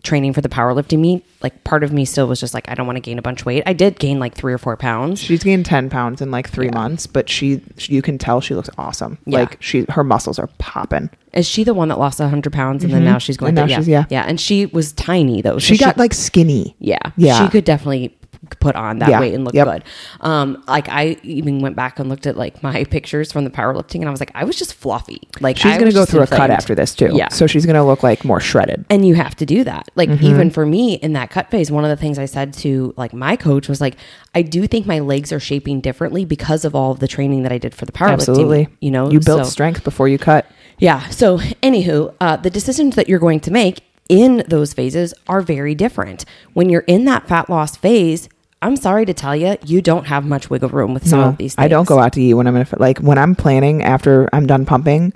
training 0.02 0.32
for 0.32 0.40
the 0.40 0.48
powerlifting 0.48 0.98
meet, 0.98 1.24
like 1.42 1.64
part 1.64 1.84
of 1.84 1.92
me 1.92 2.04
still 2.04 2.26
was 2.26 2.40
just 2.40 2.54
like, 2.54 2.68
I 2.68 2.74
don't 2.74 2.86
want 2.86 2.96
to 2.96 3.00
gain 3.00 3.18
a 3.18 3.22
bunch 3.22 3.40
of 3.40 3.46
weight. 3.46 3.62
I 3.66 3.72
did 3.72 3.98
gain 3.98 4.18
like 4.18 4.34
three 4.34 4.52
or 4.52 4.58
four 4.58 4.76
pounds. 4.76 5.20
She's 5.20 5.44
gained 5.44 5.66
10 5.66 5.90
pounds 5.90 6.20
in 6.20 6.30
like 6.30 6.48
three 6.48 6.66
yeah. 6.66 6.74
months, 6.74 7.06
but 7.06 7.28
she, 7.28 7.62
you 7.78 8.02
can 8.02 8.18
tell 8.18 8.40
she 8.40 8.54
looks 8.54 8.70
awesome. 8.78 9.18
Yeah. 9.26 9.40
Like 9.40 9.62
she, 9.62 9.86
her 9.90 10.04
muscles 10.04 10.38
are 10.38 10.48
popping. 10.58 11.10
Is 11.32 11.48
she 11.48 11.64
the 11.64 11.74
one 11.74 11.88
that 11.88 11.98
lost 11.98 12.20
100 12.20 12.52
pounds 12.52 12.82
and 12.82 12.92
mm-hmm. 12.92 13.04
then 13.04 13.12
now 13.12 13.18
she's 13.18 13.36
going 13.36 13.50
and 13.50 13.68
to, 13.68 13.74
now 13.74 13.80
yeah, 13.80 13.86
yeah. 13.86 14.04
Yeah. 14.10 14.24
And 14.26 14.40
she 14.40 14.66
was 14.66 14.92
tiny 14.92 15.40
though. 15.40 15.54
So 15.54 15.60
she, 15.60 15.76
she 15.76 15.84
got 15.84 15.96
like 15.98 16.14
skinny. 16.14 16.76
Yeah. 16.78 16.98
Yeah. 17.16 17.44
She 17.44 17.50
could 17.50 17.64
definitely 17.64 18.16
put 18.60 18.74
on 18.74 18.98
that 18.98 19.08
yeah. 19.08 19.20
weight 19.20 19.34
and 19.34 19.44
look 19.44 19.54
yep. 19.54 19.66
good. 19.66 19.84
Um, 20.20 20.62
like 20.66 20.88
I 20.88 21.16
even 21.22 21.60
went 21.60 21.76
back 21.76 21.98
and 21.98 22.08
looked 22.08 22.26
at 22.26 22.36
like 22.36 22.62
my 22.62 22.84
pictures 22.90 23.30
from 23.32 23.44
the 23.44 23.50
powerlifting, 23.50 23.96
and 23.96 24.06
I 24.06 24.10
was 24.10 24.20
like, 24.20 24.32
I 24.34 24.44
was 24.44 24.56
just 24.56 24.74
fluffy. 24.74 25.20
Like 25.40 25.56
she's 25.56 25.72
I 25.72 25.78
gonna 25.78 25.92
go 25.92 26.04
through 26.04 26.20
inflamed. 26.22 26.42
a 26.42 26.46
cut 26.46 26.50
after 26.50 26.74
this 26.74 26.94
too. 26.94 27.10
Yeah, 27.12 27.28
so 27.28 27.46
she's 27.46 27.66
gonna 27.66 27.86
look 27.86 28.02
like 28.02 28.24
more 28.24 28.40
shredded. 28.40 28.84
And 28.90 29.06
you 29.06 29.14
have 29.14 29.34
to 29.36 29.46
do 29.46 29.64
that. 29.64 29.90
Like 29.94 30.08
mm-hmm. 30.08 30.24
even 30.24 30.50
for 30.50 30.66
me 30.66 30.94
in 30.94 31.12
that 31.12 31.30
cut 31.30 31.50
phase, 31.50 31.70
one 31.70 31.84
of 31.84 31.90
the 31.90 31.96
things 31.96 32.18
I 32.18 32.26
said 32.26 32.52
to 32.54 32.94
like 32.96 33.12
my 33.12 33.36
coach 33.36 33.68
was 33.68 33.80
like, 33.80 33.96
I 34.34 34.42
do 34.42 34.66
think 34.66 34.86
my 34.86 34.98
legs 34.98 35.32
are 35.32 35.40
shaping 35.40 35.80
differently 35.80 36.24
because 36.24 36.64
of 36.64 36.74
all 36.74 36.92
of 36.92 36.98
the 36.98 37.08
training 37.08 37.42
that 37.44 37.52
I 37.52 37.58
did 37.58 37.74
for 37.74 37.86
the 37.86 37.92
powerlifting. 37.92 38.12
Absolutely, 38.12 38.68
you 38.80 38.90
know, 38.90 39.10
you 39.10 39.20
built 39.20 39.44
so, 39.44 39.50
strength 39.50 39.84
before 39.84 40.08
you 40.08 40.18
cut. 40.18 40.46
Yeah. 40.78 41.08
So 41.10 41.38
anywho, 41.38 42.14
uh, 42.20 42.36
the 42.36 42.50
decisions 42.50 42.96
that 42.96 43.08
you're 43.08 43.20
going 43.20 43.40
to 43.40 43.50
make 43.50 43.82
in 44.12 44.44
those 44.46 44.74
phases 44.74 45.14
are 45.26 45.40
very 45.40 45.74
different. 45.74 46.26
When 46.52 46.68
you're 46.68 46.82
in 46.82 47.06
that 47.06 47.26
fat 47.26 47.48
loss 47.48 47.76
phase, 47.76 48.28
I'm 48.60 48.76
sorry 48.76 49.06
to 49.06 49.14
tell 49.14 49.34
you, 49.34 49.56
you 49.64 49.80
don't 49.80 50.06
have 50.06 50.24
much 50.24 50.50
wiggle 50.50 50.68
room 50.68 50.92
with 50.92 51.08
some 51.08 51.20
no, 51.20 51.28
of 51.28 51.38
these 51.38 51.54
things. 51.54 51.64
I 51.64 51.68
don't 51.68 51.88
go 51.88 51.98
out 51.98 52.12
to 52.12 52.22
eat 52.22 52.34
when 52.34 52.46
I'm 52.46 52.54
in 52.56 52.62
a, 52.62 52.78
like 52.78 52.98
when 52.98 53.16
I'm 53.16 53.34
planning 53.34 53.82
after 53.82 54.28
I'm 54.32 54.46
done 54.46 54.66
pumping 54.66 55.14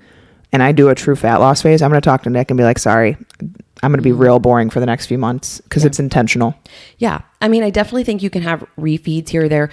and 0.51 0.63
I 0.63 0.73
do 0.73 0.89
a 0.89 0.95
true 0.95 1.15
fat 1.15 1.37
loss 1.37 1.61
phase, 1.61 1.83
I'm 1.83 1.91
going 1.91 2.01
to 2.01 2.05
talk 2.05 2.23
to 2.23 2.31
Nick 2.31 2.51
and 2.51 2.57
be 2.57 2.65
like, 2.65 2.79
sorry, 2.79 3.19
I'm 3.87 3.93
going 3.93 3.99
to 3.99 4.03
be 4.03 4.11
mm-hmm. 4.11 4.21
real 4.23 4.39
boring 4.41 4.69
for 4.69 4.81
the 4.81 4.87
next 4.87 5.07
few 5.07 5.17
months 5.17 5.61
because 5.61 5.85
yeah. 5.85 5.87
it's 5.87 6.01
intentional. 6.01 6.57
Yeah. 6.99 7.21
I 7.41 7.47
mean, 7.47 7.63
I 7.63 7.71
definitely 7.71 8.03
think 8.03 8.21
you 8.21 8.31
can 8.31 8.43
have 8.43 8.67
refeeds 8.77 9.29
here 9.29 9.45
or 9.45 9.49
there. 9.49 9.71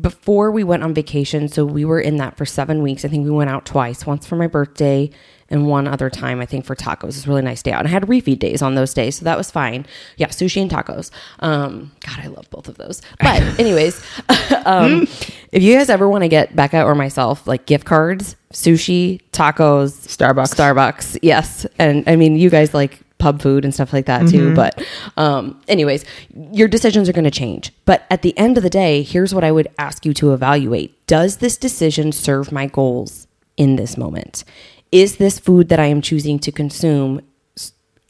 Before 0.00 0.50
we 0.50 0.64
went 0.64 0.82
on 0.82 0.94
vacation, 0.94 1.48
so 1.48 1.66
we 1.66 1.84
were 1.84 2.00
in 2.00 2.16
that 2.16 2.38
for 2.38 2.46
seven 2.46 2.82
weeks. 2.82 3.04
I 3.04 3.08
think 3.08 3.24
we 3.24 3.30
went 3.30 3.50
out 3.50 3.66
twice, 3.66 4.06
once 4.06 4.26
for 4.26 4.36
my 4.36 4.46
birthday 4.46 5.10
and 5.50 5.66
one 5.66 5.86
other 5.86 6.08
time, 6.08 6.40
I 6.40 6.46
think 6.46 6.64
for 6.64 6.74
tacos. 6.74 7.02
It 7.02 7.06
was 7.06 7.26
a 7.26 7.28
really 7.28 7.42
nice 7.42 7.62
day 7.62 7.72
out. 7.72 7.80
And 7.80 7.88
I 7.88 7.90
had 7.90 8.04
refeed 8.04 8.38
days 8.38 8.62
on 8.62 8.74
those 8.74 8.94
days, 8.94 9.16
so 9.18 9.26
that 9.26 9.36
was 9.36 9.50
fine. 9.50 9.84
Yeah, 10.16 10.28
sushi 10.28 10.62
and 10.62 10.70
tacos. 10.70 11.10
Um, 11.40 11.92
God, 12.00 12.20
I 12.20 12.28
love 12.28 12.48
both 12.48 12.68
of 12.68 12.78
those. 12.78 13.02
But 13.20 13.42
anyways, 13.60 14.02
um, 14.64 15.02
if 15.52 15.62
you 15.62 15.76
guys 15.76 15.90
ever 15.90 16.08
want 16.08 16.22
to 16.22 16.28
get 16.28 16.56
Becca 16.56 16.82
or 16.82 16.94
myself 16.94 17.46
like 17.46 17.66
gift 17.66 17.84
cards, 17.84 18.34
sushi, 18.50 19.20
tacos, 19.32 19.92
Starbucks, 20.08 20.54
Starbucks, 20.54 21.18
yes. 21.20 21.66
And 21.78 22.08
I 22.08 22.16
mean, 22.16 22.36
you 22.36 22.48
guys 22.48 22.72
like 22.72 23.00
pub 23.22 23.40
food 23.40 23.64
and 23.64 23.72
stuff 23.72 23.92
like 23.92 24.06
that 24.06 24.28
too. 24.28 24.48
Mm-hmm. 24.48 24.54
But, 24.54 24.84
um, 25.16 25.60
anyways, 25.68 26.04
your 26.52 26.68
decisions 26.68 27.08
are 27.08 27.12
going 27.12 27.24
to 27.24 27.30
change. 27.30 27.72
But 27.84 28.04
at 28.10 28.22
the 28.22 28.36
end 28.36 28.56
of 28.56 28.62
the 28.62 28.70
day, 28.70 29.02
here's 29.02 29.34
what 29.34 29.44
I 29.44 29.52
would 29.52 29.68
ask 29.78 30.04
you 30.04 30.12
to 30.14 30.32
evaluate 30.32 31.06
Does 31.06 31.38
this 31.38 31.56
decision 31.56 32.12
serve 32.12 32.52
my 32.52 32.66
goals 32.66 33.26
in 33.56 33.76
this 33.76 33.96
moment? 33.96 34.44
is 34.92 35.16
this 35.16 35.38
food 35.38 35.70
that 35.70 35.80
I 35.80 35.86
am 35.86 36.02
choosing 36.02 36.38
to 36.40 36.52
consume 36.52 37.22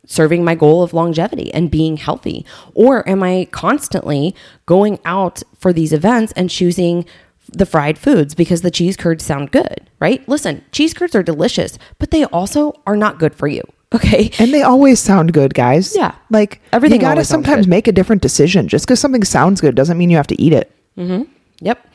serving 0.04 0.44
my 0.44 0.56
goal 0.56 0.82
of 0.82 0.92
longevity 0.92 1.54
and 1.54 1.70
being 1.70 1.96
healthy? 1.96 2.44
Or 2.74 3.08
am 3.08 3.22
I 3.22 3.46
constantly 3.52 4.34
going 4.66 4.98
out 5.04 5.42
for 5.56 5.72
these 5.72 5.92
events 5.92 6.32
and 6.32 6.50
choosing 6.50 7.06
the 7.52 7.66
fried 7.66 7.98
foods 7.98 8.34
because 8.34 8.62
the 8.62 8.70
cheese 8.70 8.96
curds 8.96 9.24
sound 9.24 9.52
good, 9.52 9.88
right? 10.00 10.28
Listen, 10.28 10.64
cheese 10.72 10.92
curds 10.92 11.14
are 11.14 11.22
delicious, 11.22 11.78
but 11.98 12.10
they 12.10 12.24
also 12.24 12.74
are 12.84 12.96
not 12.96 13.18
good 13.18 13.34
for 13.34 13.46
you. 13.46 13.62
Okay. 13.94 14.30
And 14.38 14.52
they 14.54 14.62
always 14.62 15.00
sound 15.00 15.32
good, 15.32 15.54
guys. 15.54 15.94
Yeah. 15.96 16.14
Like 16.30 16.60
Everything 16.72 17.00
you 17.00 17.06
got 17.06 17.14
to 17.14 17.24
sometimes 17.24 17.66
make 17.66 17.86
a 17.88 17.92
different 17.92 18.22
decision. 18.22 18.68
Just 18.68 18.86
because 18.86 19.00
something 19.00 19.24
sounds 19.24 19.60
good 19.60 19.74
doesn't 19.74 19.98
mean 19.98 20.10
you 20.10 20.16
have 20.16 20.26
to 20.28 20.40
eat 20.40 20.52
it. 20.52 20.70
Mm-hmm. 20.96 21.30
Yep. 21.60 21.86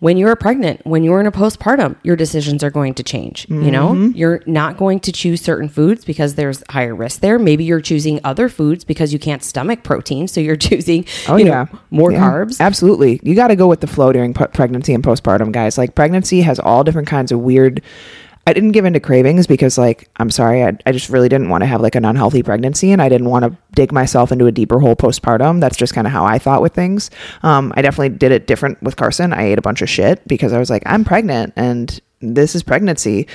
When 0.00 0.16
you're 0.16 0.34
pregnant, 0.34 0.80
when 0.86 1.04
you're 1.04 1.20
in 1.20 1.26
a 1.26 1.32
postpartum, 1.32 1.94
your 2.02 2.16
decisions 2.16 2.64
are 2.64 2.70
going 2.70 2.94
to 2.94 3.02
change. 3.02 3.46
You 3.50 3.70
know, 3.70 3.90
Mm-hmm. 3.90 4.16
you're 4.16 4.42
not 4.46 4.78
going 4.78 4.98
to 5.00 5.12
choose 5.12 5.42
certain 5.42 5.68
foods 5.68 6.06
because 6.06 6.36
there's 6.36 6.62
higher 6.70 6.94
risk 6.94 7.20
there. 7.20 7.38
Maybe 7.38 7.64
you're 7.64 7.82
choosing 7.82 8.18
other 8.24 8.48
foods 8.48 8.82
because 8.82 9.12
you 9.12 9.18
can't 9.18 9.42
stomach 9.44 9.82
protein. 9.82 10.26
So 10.26 10.40
you're 10.40 10.56
choosing, 10.68 11.04
Oh 11.28 11.36
you 11.36 11.44
know, 11.44 11.50
yeah, 11.50 11.66
more 11.90 12.12
Yeah. 12.12 12.20
carbs. 12.22 12.60
Absolutely, 12.60 13.20
you 13.22 13.34
got 13.34 13.48
to 13.48 13.56
go 13.56 13.66
with 13.68 13.80
the 13.80 13.86
flow 13.86 14.10
during 14.10 14.32
p- 14.32 14.46
pregnancy 14.54 14.94
and 14.94 15.04
postpartum, 15.04 15.52
guys. 15.52 15.76
Like 15.76 15.94
pregnancy 15.94 16.40
has 16.40 16.58
all 16.58 16.82
different 16.82 17.08
kinds 17.08 17.30
of 17.30 17.40
weird. 17.40 17.82
I 18.50 18.52
didn't 18.52 18.72
give 18.72 18.84
into 18.84 18.98
cravings 18.98 19.46
because, 19.46 19.78
like, 19.78 20.08
I'm 20.16 20.28
sorry, 20.28 20.64
I, 20.64 20.76
I 20.84 20.90
just 20.90 21.08
really 21.08 21.28
didn't 21.28 21.50
want 21.50 21.62
to 21.62 21.66
have 21.66 21.80
like 21.80 21.94
an 21.94 22.04
unhealthy 22.04 22.42
pregnancy, 22.42 22.90
and 22.90 23.00
I 23.00 23.08
didn't 23.08 23.28
want 23.28 23.44
to 23.44 23.56
dig 23.76 23.92
myself 23.92 24.32
into 24.32 24.46
a 24.46 24.52
deeper 24.52 24.80
hole 24.80 24.96
postpartum. 24.96 25.60
That's 25.60 25.76
just 25.76 25.94
kind 25.94 26.06
of 26.06 26.12
how 26.12 26.24
I 26.24 26.38
thought 26.38 26.60
with 26.60 26.74
things. 26.74 27.10
Um, 27.44 27.72
I 27.76 27.82
definitely 27.82 28.08
did 28.10 28.32
it 28.32 28.48
different 28.48 28.82
with 28.82 28.96
Carson. 28.96 29.32
I 29.32 29.44
ate 29.44 29.58
a 29.58 29.62
bunch 29.62 29.82
of 29.82 29.88
shit 29.88 30.26
because 30.26 30.52
I 30.52 30.58
was 30.58 30.68
like, 30.68 30.82
I'm 30.84 31.04
pregnant, 31.04 31.52
and 31.54 32.00
this 32.20 32.56
is 32.56 32.64
pregnancy 32.64 33.28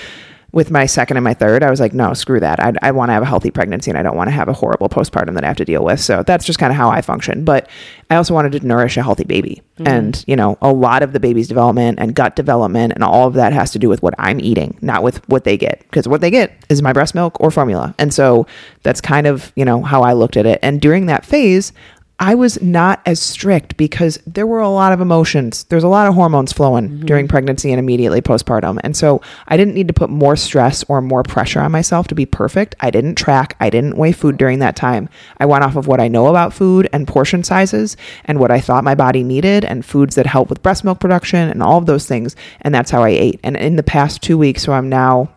with 0.55 0.71
my 0.71 0.85
second 0.85 1.17
and 1.17 1.23
my 1.25 1.33
third, 1.33 1.63
I 1.63 1.69
was 1.69 1.81
like, 1.81 1.93
no, 1.93 2.13
screw 2.13 2.39
that. 2.39 2.61
I, 2.61 2.71
I 2.81 2.91
want 2.91 3.09
to 3.09 3.13
have 3.13 3.21
a 3.21 3.25
healthy 3.25 3.51
pregnancy 3.51 3.91
and 3.91 3.97
I 3.97 4.03
don't 4.03 4.15
want 4.15 4.29
to 4.29 4.31
have 4.31 4.47
a 4.47 4.53
horrible 4.53 4.87
postpartum 4.87 5.33
that 5.33 5.43
I 5.43 5.47
have 5.47 5.57
to 5.57 5.65
deal 5.65 5.83
with. 5.83 5.99
So 5.99 6.23
that's 6.23 6.45
just 6.45 6.59
kind 6.59 6.71
of 6.71 6.77
how 6.77 6.89
I 6.89 7.01
function. 7.01 7.43
But 7.43 7.69
I 8.09 8.15
also 8.15 8.33
wanted 8.33 8.53
to 8.53 8.65
nourish 8.65 8.95
a 8.95 9.03
healthy 9.03 9.25
baby. 9.25 9.61
Mm-hmm. 9.77 9.87
And, 9.87 10.23
you 10.27 10.37
know, 10.37 10.57
a 10.61 10.71
lot 10.71 11.03
of 11.03 11.11
the 11.11 11.19
baby's 11.19 11.49
development 11.49 11.99
and 11.99 12.15
gut 12.15 12.37
development 12.37 12.93
and 12.93 13.03
all 13.03 13.27
of 13.27 13.33
that 13.33 13.51
has 13.51 13.71
to 13.71 13.79
do 13.79 13.89
with 13.89 14.01
what 14.01 14.13
I'm 14.17 14.39
eating, 14.39 14.77
not 14.81 15.03
with 15.03 15.27
what 15.27 15.43
they 15.43 15.57
get. 15.57 15.79
Because 15.89 16.07
what 16.07 16.21
they 16.21 16.31
get 16.31 16.53
is 16.69 16.81
my 16.81 16.93
breast 16.93 17.15
milk 17.15 17.37
or 17.41 17.51
formula. 17.51 17.93
And 17.99 18.13
so 18.13 18.47
that's 18.83 19.01
kind 19.01 19.27
of, 19.27 19.51
you 19.57 19.65
know, 19.65 19.81
how 19.81 20.03
I 20.03 20.13
looked 20.13 20.37
at 20.37 20.45
it. 20.45 20.59
And 20.63 20.79
during 20.79 21.07
that 21.07 21.25
phase, 21.25 21.73
I 22.19 22.35
was 22.35 22.61
not 22.61 23.01
as 23.05 23.21
strict 23.21 23.75
because 23.75 24.19
there 24.25 24.47
were 24.47 24.61
a 24.61 24.69
lot 24.69 24.93
of 24.93 25.01
emotions. 25.01 25.65
There's 25.65 25.83
a 25.83 25.89
lot 25.89 26.07
of 26.07 26.13
hormones 26.13 26.53
flowing 26.53 26.89
mm-hmm. 26.89 27.05
during 27.05 27.27
pregnancy 27.27 27.71
and 27.71 27.79
immediately 27.79 28.21
postpartum. 28.21 28.79
And 28.83 28.95
so 28.95 29.21
I 29.47 29.57
didn't 29.57 29.73
need 29.73 29.89
to 29.89 29.93
put 29.93 30.09
more 30.09 30.37
stress 30.37 30.83
or 30.85 31.01
more 31.01 31.23
pressure 31.23 31.59
on 31.59 31.73
myself 31.73 32.07
to 32.07 32.15
be 32.15 32.25
perfect. 32.25 32.73
I 32.79 32.89
didn't 32.89 33.15
track, 33.15 33.57
I 33.59 33.69
didn't 33.69 33.97
weigh 33.97 34.13
food 34.13 34.37
during 34.37 34.59
that 34.59 34.77
time. 34.77 35.09
I 35.39 35.45
went 35.45 35.65
off 35.65 35.75
of 35.75 35.87
what 35.87 35.99
I 35.99 36.07
know 36.07 36.27
about 36.27 36.53
food 36.53 36.87
and 36.93 37.05
portion 37.05 37.43
sizes 37.43 37.97
and 38.23 38.39
what 38.39 38.51
I 38.51 38.61
thought 38.61 38.85
my 38.85 38.95
body 38.95 39.23
needed 39.23 39.65
and 39.65 39.85
foods 39.85 40.15
that 40.15 40.25
help 40.25 40.49
with 40.49 40.63
breast 40.63 40.85
milk 40.85 41.01
production 41.01 41.49
and 41.49 41.61
all 41.61 41.77
of 41.77 41.85
those 41.85 42.07
things. 42.07 42.37
And 42.61 42.73
that's 42.73 42.91
how 42.91 43.03
I 43.03 43.09
ate. 43.09 43.41
And 43.43 43.57
in 43.57 43.75
the 43.75 43.83
past 43.83 44.21
two 44.21 44.37
weeks, 44.37 44.63
so 44.63 44.71
I'm 44.71 44.87
now 44.87 45.34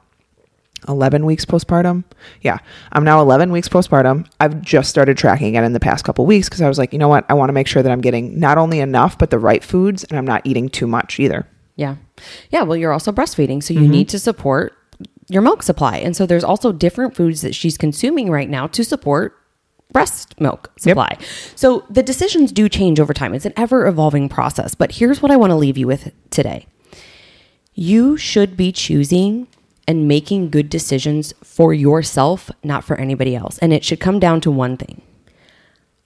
11 0.87 1.25
weeks 1.25 1.45
postpartum. 1.45 2.05
Yeah, 2.43 2.59
I'm 2.93 3.05
now 3.05 3.21
11 3.21 3.51
weeks 3.51 3.69
postpartum. 3.69 4.27
I've 4.41 4.61
just 4.61 4.91
started 4.91 5.17
tracking 5.17 5.49
again 5.49 5.64
in 5.64 5.73
the 5.73 5.81
past 5.81 6.05
couple 6.05 6.25
weeks 6.27 6.49
because 6.49 6.61
I 6.62 6.69
was 6.69 6.79
like, 6.79 6.93
you 6.93 6.99
know 6.99 7.09
what? 7.09 7.25
I 7.29 7.35
want 7.35 7.49
to 7.49 7.53
make 7.53 7.67
sure 7.67 7.83
that 7.83 7.91
I'm 7.91 8.01
getting 8.01 8.38
not 8.38 8.59
only 8.59 8.81
enough, 8.81 9.19
but 9.19 9.31
the 9.31 9.38
right 9.38 9.64
foods 9.64 10.05
and 10.05 10.19
I'm 10.19 10.27
not 10.27 10.43
eating 10.45 10.69
too 10.69 10.87
much 10.87 11.19
either. 11.19 11.47
Yeah. 11.77 11.97
Yeah. 12.51 12.62
Well, 12.62 12.77
you're 12.77 12.93
also 12.93 13.12
breastfeeding. 13.12 13.62
So 13.62 13.73
you 13.75 13.81
Mm-hmm. 13.81 13.91
need 13.91 14.09
to 14.11 14.19
support 14.19 14.75
your 15.29 15.43
milk 15.43 15.62
supply. 15.62 15.99
And 15.99 16.17
so 16.17 16.27
there's 16.27 16.45
also 16.45 16.73
different 16.73 17.14
foods 17.14 17.43
that 17.43 17.55
she's 17.55 17.77
consuming 17.77 18.31
right 18.31 18.49
now 18.49 18.67
to 18.69 18.83
support 18.83 19.35
breast 19.93 20.38
milk 20.41 20.71
supply. 20.79 21.17
So 21.55 21.85
the 21.88 22.03
decisions 22.03 22.51
do 22.53 22.69
change 22.69 22.99
over 23.01 23.14
time. 23.14 23.33
It's 23.35 23.47
an 23.47 23.53
ever 23.57 23.87
evolving 23.87 24.29
process. 24.29 24.75
But 24.75 24.93
here's 24.93 25.23
what 25.23 25.31
I 25.31 25.37
want 25.37 25.51
to 25.51 25.55
leave 25.57 25.79
you 25.79 25.87
with 25.87 26.12
today 26.31 26.67
you 27.75 28.17
should 28.17 28.57
be 28.57 28.73
choosing 28.73 29.47
and 29.88 30.07
making 30.07 30.51
good 30.51 30.68
decisions 30.68 31.33
for 31.42 31.72
yourself, 31.72 32.51
not 32.62 32.85
for 32.85 32.94
anybody 32.96 33.35
else. 33.35 33.59
And 33.59 33.72
it 33.72 33.83
should 33.83 33.98
come 33.98 34.20
down 34.20 34.40
to 34.42 34.51
one 34.51 34.77
thing 34.77 35.01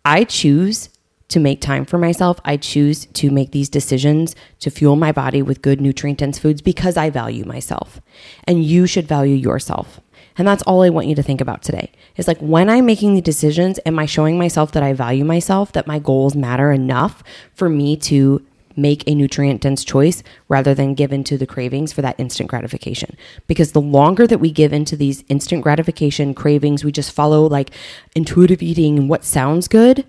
I 0.05 0.25
choose 0.25 0.89
to 1.29 1.41
make 1.41 1.61
time 1.61 1.85
for 1.85 1.99
myself. 1.99 2.39
I 2.45 2.57
choose 2.57 3.07
to 3.07 3.31
make 3.31 3.51
these 3.51 3.69
decisions 3.69 4.37
to 4.61 4.71
fuel 4.71 4.97
my 4.97 5.13
body 5.13 5.43
with 5.43 5.63
good 5.63 5.81
nutrient 5.81 6.21
dense 6.21 6.39
foods 6.39 6.63
because 6.63 6.97
I 6.97 7.11
value 7.11 7.45
myself. 7.45 8.01
And 8.45 8.65
you 8.65 8.87
should 8.87 9.09
value 9.09 9.35
yourself. 9.35 10.01
And 10.39 10.47
that's 10.47 10.63
all 10.63 10.83
I 10.83 10.91
want 10.91 11.09
you 11.09 11.15
to 11.15 11.23
think 11.23 11.41
about 11.41 11.63
today. 11.63 11.91
Is 12.17 12.29
like 12.29 12.39
when 12.39 12.71
I'm 12.71 12.87
making 12.87 13.15
the 13.15 13.21
decisions, 13.21 13.81
am 13.85 13.99
I 13.99 14.07
showing 14.07 14.39
myself 14.39 14.73
that 14.73 14.83
I 14.83 14.93
value 14.93 15.25
myself, 15.25 15.73
that 15.73 15.87
my 15.87 15.99
goals 15.99 16.37
matter 16.37 16.71
enough 16.71 17.23
for 17.55 17.69
me 17.69 17.97
to 17.97 18.45
make 18.77 19.05
a 19.07 19.15
nutrient 19.15 19.61
dense 19.61 19.85
choice 19.85 20.23
rather 20.49 20.75
than 20.75 20.95
give 20.95 21.13
into 21.13 21.37
the 21.39 21.47
cravings 21.47 21.93
for 21.93 22.03
that 22.03 22.19
instant 22.19 22.49
gratification. 22.49 23.17
Because 23.47 23.73
the 23.73 23.81
longer 23.81 24.27
that 24.27 24.39
we 24.39 24.51
give 24.51 24.73
into 24.73 24.97
these 24.97 25.25
instant 25.29 25.63
gratification 25.63 26.35
cravings, 26.35 26.85
we 26.85 26.93
just 26.93 27.13
follow 27.13 27.47
like 27.47 27.71
intuitive 28.15 28.63
eating 28.63 28.99
and 28.99 29.09
what 29.09 29.25
sounds 29.25 29.69
good, 29.69 30.07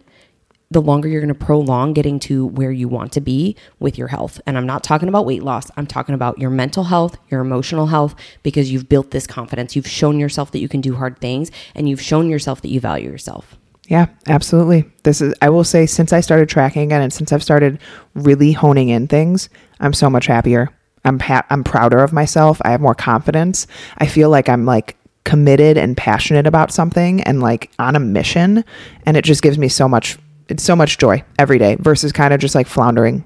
the 0.71 0.81
longer 0.81 1.07
you're 1.07 1.21
going 1.21 1.33
to 1.33 1.45
prolong 1.45 1.93
getting 1.93 2.19
to 2.19 2.47
where 2.47 2.71
you 2.71 2.87
want 2.87 3.11
to 3.13 3.21
be 3.21 3.55
with 3.79 3.97
your 3.97 4.07
health. 4.07 4.41
And 4.45 4.57
I'm 4.57 4.65
not 4.65 4.83
talking 4.83 5.07
about 5.07 5.25
weight 5.25 5.43
loss, 5.43 5.69
I'm 5.77 5.87
talking 5.87 6.15
about 6.15 6.39
your 6.39 6.49
mental 6.49 6.85
health, 6.85 7.17
your 7.29 7.41
emotional 7.41 7.87
health, 7.87 8.15
because 8.41 8.71
you've 8.71 8.89
built 8.89 9.11
this 9.11 9.27
confidence. 9.27 9.75
You've 9.75 9.87
shown 9.87 10.19
yourself 10.19 10.51
that 10.51 10.59
you 10.59 10.67
can 10.67 10.81
do 10.81 10.95
hard 10.95 11.19
things 11.19 11.51
and 11.75 11.87
you've 11.87 12.01
shown 12.01 12.29
yourself 12.29 12.61
that 12.61 12.69
you 12.69 12.79
value 12.79 13.09
yourself. 13.09 13.57
Yeah, 13.93 14.07
absolutely. 14.27 14.89
This 15.03 15.21
is, 15.21 15.35
I 15.39 15.51
will 15.51 15.63
say, 15.63 15.85
since 15.85 16.13
I 16.13 16.21
started 16.21 16.49
tracking 16.49 16.81
again 16.81 17.03
and 17.03 17.13
since 17.13 17.31
I've 17.31 17.43
started 17.43 17.77
really 18.15 18.51
honing 18.51 18.89
in 18.89 19.07
things, 19.07 19.49
I'm 19.79 19.93
so 19.93 20.09
much 20.09 20.25
happier. 20.25 20.71
I'm 21.05 21.19
pa- 21.19 21.45
I'm 21.51 21.63
prouder 21.63 21.99
of 21.99 22.11
myself. 22.11 22.59
I 22.65 22.71
have 22.71 22.81
more 22.81 22.95
confidence. 22.95 23.67
I 23.99 24.07
feel 24.07 24.31
like 24.31 24.49
I'm 24.49 24.65
like 24.65 24.97
committed 25.25 25.77
and 25.77 25.95
passionate 25.95 26.47
about 26.47 26.71
something 26.71 27.21
and 27.21 27.39
like 27.39 27.69
on 27.77 27.95
a 27.95 27.99
mission, 27.99 28.65
and 29.05 29.15
it 29.15 29.23
just 29.23 29.43
gives 29.43 29.59
me 29.59 29.67
so 29.67 29.87
much. 29.87 30.17
It's 30.49 30.63
so 30.63 30.75
much 30.75 30.97
joy 30.97 31.23
every 31.37 31.59
day 31.59 31.75
versus 31.75 32.11
kind 32.11 32.33
of 32.33 32.39
just 32.39 32.55
like 32.55 32.65
floundering 32.65 33.23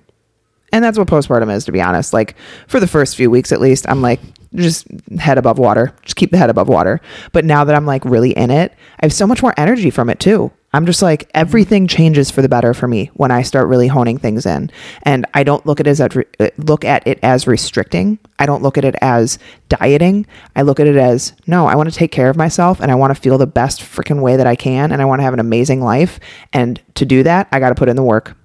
and 0.73 0.83
that's 0.83 0.97
what 0.97 1.07
postpartum 1.07 1.53
is, 1.53 1.65
to 1.65 1.71
be 1.71 1.81
honest. 1.81 2.13
Like 2.13 2.35
for 2.67 2.79
the 2.79 2.87
first 2.87 3.15
few 3.15 3.29
weeks, 3.29 3.51
at 3.51 3.61
least, 3.61 3.85
I'm 3.87 4.01
like 4.01 4.19
just 4.57 4.87
head 5.19 5.37
above 5.37 5.59
water, 5.59 5.93
just 6.03 6.15
keep 6.15 6.31
the 6.31 6.37
head 6.37 6.49
above 6.49 6.67
water. 6.67 6.99
But 7.31 7.45
now 7.45 7.63
that 7.63 7.75
I'm 7.75 7.85
like 7.85 8.03
really 8.05 8.31
in 8.31 8.51
it, 8.51 8.71
I 8.71 9.05
have 9.05 9.13
so 9.13 9.27
much 9.27 9.41
more 9.41 9.53
energy 9.57 9.89
from 9.89 10.09
it 10.09 10.19
too. 10.19 10.51
I'm 10.73 10.85
just 10.85 11.01
like 11.01 11.31
everything 11.33 11.87
changes 11.87 12.29
for 12.29 12.41
the 12.41 12.49
better 12.49 12.73
for 12.73 12.87
me 12.87 13.09
when 13.13 13.31
I 13.31 13.41
start 13.41 13.69
really 13.69 13.87
honing 13.87 14.17
things 14.17 14.45
in, 14.45 14.69
and 15.03 15.25
I 15.33 15.43
don't 15.43 15.65
look 15.65 15.79
at 15.79 15.87
it 15.87 15.99
as 15.99 16.17
look 16.57 16.83
at 16.83 17.07
it 17.07 17.19
as 17.23 17.47
restricting. 17.47 18.19
I 18.37 18.45
don't 18.45 18.61
look 18.61 18.77
at 18.77 18.85
it 18.85 18.95
as 19.01 19.39
dieting. 19.69 20.27
I 20.55 20.63
look 20.63 20.79
at 20.79 20.87
it 20.87 20.97
as 20.97 21.33
no, 21.47 21.67
I 21.67 21.75
want 21.75 21.89
to 21.89 21.95
take 21.95 22.11
care 22.11 22.29
of 22.29 22.35
myself 22.35 22.81
and 22.81 22.91
I 22.91 22.95
want 22.95 23.15
to 23.15 23.21
feel 23.21 23.37
the 23.37 23.47
best 23.47 23.79
freaking 23.81 24.21
way 24.21 24.35
that 24.35 24.45
I 24.45 24.55
can, 24.55 24.91
and 24.91 25.01
I 25.01 25.05
want 25.05 25.19
to 25.19 25.23
have 25.23 25.33
an 25.33 25.39
amazing 25.39 25.81
life. 25.81 26.19
And 26.51 26.81
to 26.95 27.05
do 27.05 27.23
that, 27.23 27.47
I 27.51 27.59
got 27.59 27.69
to 27.69 27.75
put 27.75 27.89
in 27.89 27.95
the 27.95 28.03
work. 28.03 28.35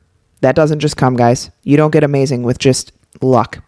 That 0.43 0.55
doesn't 0.55 0.81
just 0.81 0.97
come, 0.97 1.17
guys. 1.17 1.51
You 1.65 1.77
don't 1.77 1.93
get 1.93 2.05
amazing 2.05 2.45
with 2.45 2.59
just 2.59 2.93
luck. 3.21 3.63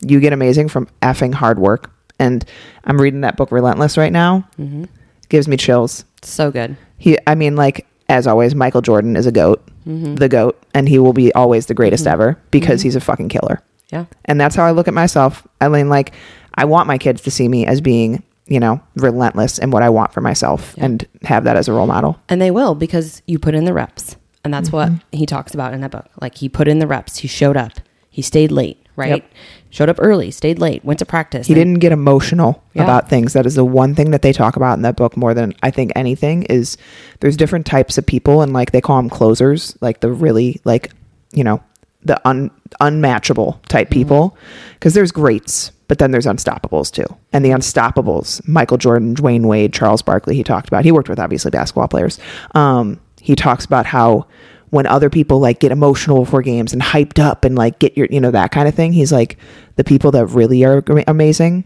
You 0.00 0.20
get 0.20 0.32
amazing 0.32 0.68
from 0.68 0.88
effing 1.02 1.34
hard 1.34 1.58
work. 1.58 1.90
And 2.18 2.44
I'm 2.84 3.00
reading 3.00 3.20
that 3.22 3.36
book 3.36 3.52
Relentless 3.52 3.96
right 3.96 4.12
now. 4.12 4.48
Mm-hmm. 4.58 4.84
Gives 5.28 5.46
me 5.46 5.56
chills. 5.56 6.04
So 6.22 6.50
good. 6.50 6.76
He, 6.96 7.18
I 7.26 7.34
mean, 7.34 7.54
like 7.56 7.86
as 8.08 8.26
always, 8.26 8.54
Michael 8.54 8.80
Jordan 8.80 9.16
is 9.16 9.26
a 9.26 9.32
goat, 9.32 9.64
mm-hmm. 9.86 10.14
the 10.14 10.28
goat, 10.28 10.62
and 10.74 10.88
he 10.88 10.98
will 10.98 11.12
be 11.12 11.32
always 11.34 11.66
the 11.66 11.74
greatest 11.74 12.04
mm-hmm. 12.04 12.14
ever 12.14 12.40
because 12.50 12.80
mm-hmm. 12.80 12.86
he's 12.86 12.96
a 12.96 13.00
fucking 13.00 13.28
killer. 13.28 13.62
Yeah. 13.92 14.06
And 14.24 14.40
that's 14.40 14.56
how 14.56 14.64
I 14.64 14.70
look 14.70 14.88
at 14.88 14.94
myself. 14.94 15.46
I 15.60 15.68
mean, 15.68 15.88
like, 15.88 16.12
I 16.54 16.64
want 16.64 16.86
my 16.86 16.98
kids 16.98 17.22
to 17.22 17.30
see 17.30 17.48
me 17.48 17.66
as 17.66 17.80
being, 17.80 18.22
you 18.46 18.60
know, 18.60 18.80
relentless 18.96 19.58
in 19.58 19.70
what 19.70 19.82
I 19.82 19.90
want 19.90 20.12
for 20.12 20.20
myself 20.20 20.74
and 20.76 21.06
have 21.22 21.44
that 21.44 21.56
as 21.56 21.68
a 21.68 21.72
role 21.72 21.86
model. 21.86 22.18
And 22.28 22.40
they 22.40 22.50
will 22.50 22.74
because 22.74 23.22
you 23.26 23.38
put 23.38 23.54
in 23.54 23.64
the 23.64 23.72
reps. 23.72 24.16
And 24.44 24.52
that's 24.54 24.72
what 24.72 24.90
he 25.12 25.26
talks 25.26 25.52
about 25.52 25.74
in 25.74 25.80
that 25.82 25.90
book. 25.90 26.06
Like 26.20 26.36
he 26.36 26.48
put 26.48 26.68
in 26.68 26.78
the 26.78 26.86
reps, 26.86 27.18
he 27.18 27.28
showed 27.28 27.56
up, 27.56 27.72
he 28.08 28.22
stayed 28.22 28.50
late, 28.50 28.84
right? 28.98 29.22
Yep. 29.22 29.32
Showed 29.70 29.88
up 29.88 29.96
early, 30.00 30.30
stayed 30.30 30.58
late, 30.58 30.84
went 30.84 30.98
to 30.98 31.06
practice. 31.06 31.46
He 31.46 31.54
didn't 31.54 31.74
get 31.78 31.92
emotional 31.92 32.62
Yeah. 32.74 32.84
about 32.84 33.08
things. 33.08 33.32
That 33.34 33.46
is 33.46 33.54
the 33.54 33.64
one 33.64 33.94
thing 33.94 34.10
that 34.10 34.22
they 34.22 34.32
talk 34.32 34.56
about 34.56 34.76
in 34.78 34.82
that 34.82 34.96
book 34.96 35.16
more 35.16 35.34
than 35.34 35.52
I 35.62 35.70
think 35.70 35.92
anything 35.94 36.42
is 36.44 36.76
there's 37.20 37.36
different 37.36 37.66
types 37.66 37.98
of 37.98 38.04
people 38.06 38.42
and 38.42 38.52
like 38.52 38.72
they 38.72 38.80
call 38.80 38.96
them 38.96 39.08
closers, 39.10 39.76
like 39.80 40.00
the 40.00 40.10
really 40.10 40.60
like, 40.64 40.90
you 41.32 41.44
know, 41.44 41.62
the 42.04 42.20
un 42.26 42.50
unmatchable 42.80 43.60
type 43.68 43.90
people 43.90 44.36
because 44.74 44.94
there's 44.94 45.10
greats, 45.12 45.72
but 45.88 45.98
then 45.98 46.10
there's 46.12 46.26
unstoppables 46.26 46.90
too. 46.92 47.04
And 47.32 47.44
the 47.44 47.50
unstoppables, 47.50 48.46
Michael 48.48 48.78
Jordan, 48.78 49.14
Dwyane 49.14 49.46
Wade, 49.46 49.72
Charles 49.72 50.00
Barkley, 50.02 50.34
he 50.36 50.44
talked 50.44 50.68
about. 50.68 50.84
He 50.84 50.92
worked 50.92 51.08
with 51.08 51.18
obviously 51.18 51.50
basketball 51.50 51.88
players. 51.88 52.18
Um, 52.54 53.00
he 53.20 53.34
talks 53.34 53.64
about 53.64 53.84
how 53.84 54.26
when 54.70 54.86
other 54.86 55.10
people 55.10 55.40
like 55.40 55.60
get 55.60 55.72
emotional 55.72 56.24
before 56.24 56.42
games 56.42 56.72
and 56.72 56.82
hyped 56.82 57.18
up 57.18 57.44
and 57.44 57.56
like 57.56 57.78
get 57.78 57.96
your 57.96 58.06
you 58.10 58.20
know 58.20 58.30
that 58.30 58.50
kind 58.50 58.68
of 58.68 58.74
thing 58.74 58.92
he's 58.92 59.12
like 59.12 59.38
the 59.76 59.84
people 59.84 60.10
that 60.10 60.26
really 60.26 60.64
are 60.64 60.82
amazing 61.06 61.64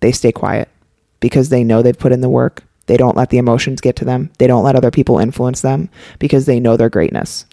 they 0.00 0.12
stay 0.12 0.30
quiet 0.30 0.68
because 1.24 1.48
they 1.48 1.64
know 1.64 1.80
they've 1.80 1.98
put 1.98 2.12
in 2.12 2.20
the 2.20 2.28
work. 2.28 2.62
They 2.84 2.98
don't 2.98 3.16
let 3.16 3.30
the 3.30 3.38
emotions 3.38 3.80
get 3.80 3.96
to 3.96 4.04
them. 4.04 4.30
They 4.36 4.46
don't 4.46 4.62
let 4.62 4.76
other 4.76 4.90
people 4.90 5.18
influence 5.18 5.62
them 5.62 5.88
because 6.18 6.44
they 6.44 6.60
know 6.60 6.76
their 6.76 6.90
greatness 6.90 7.46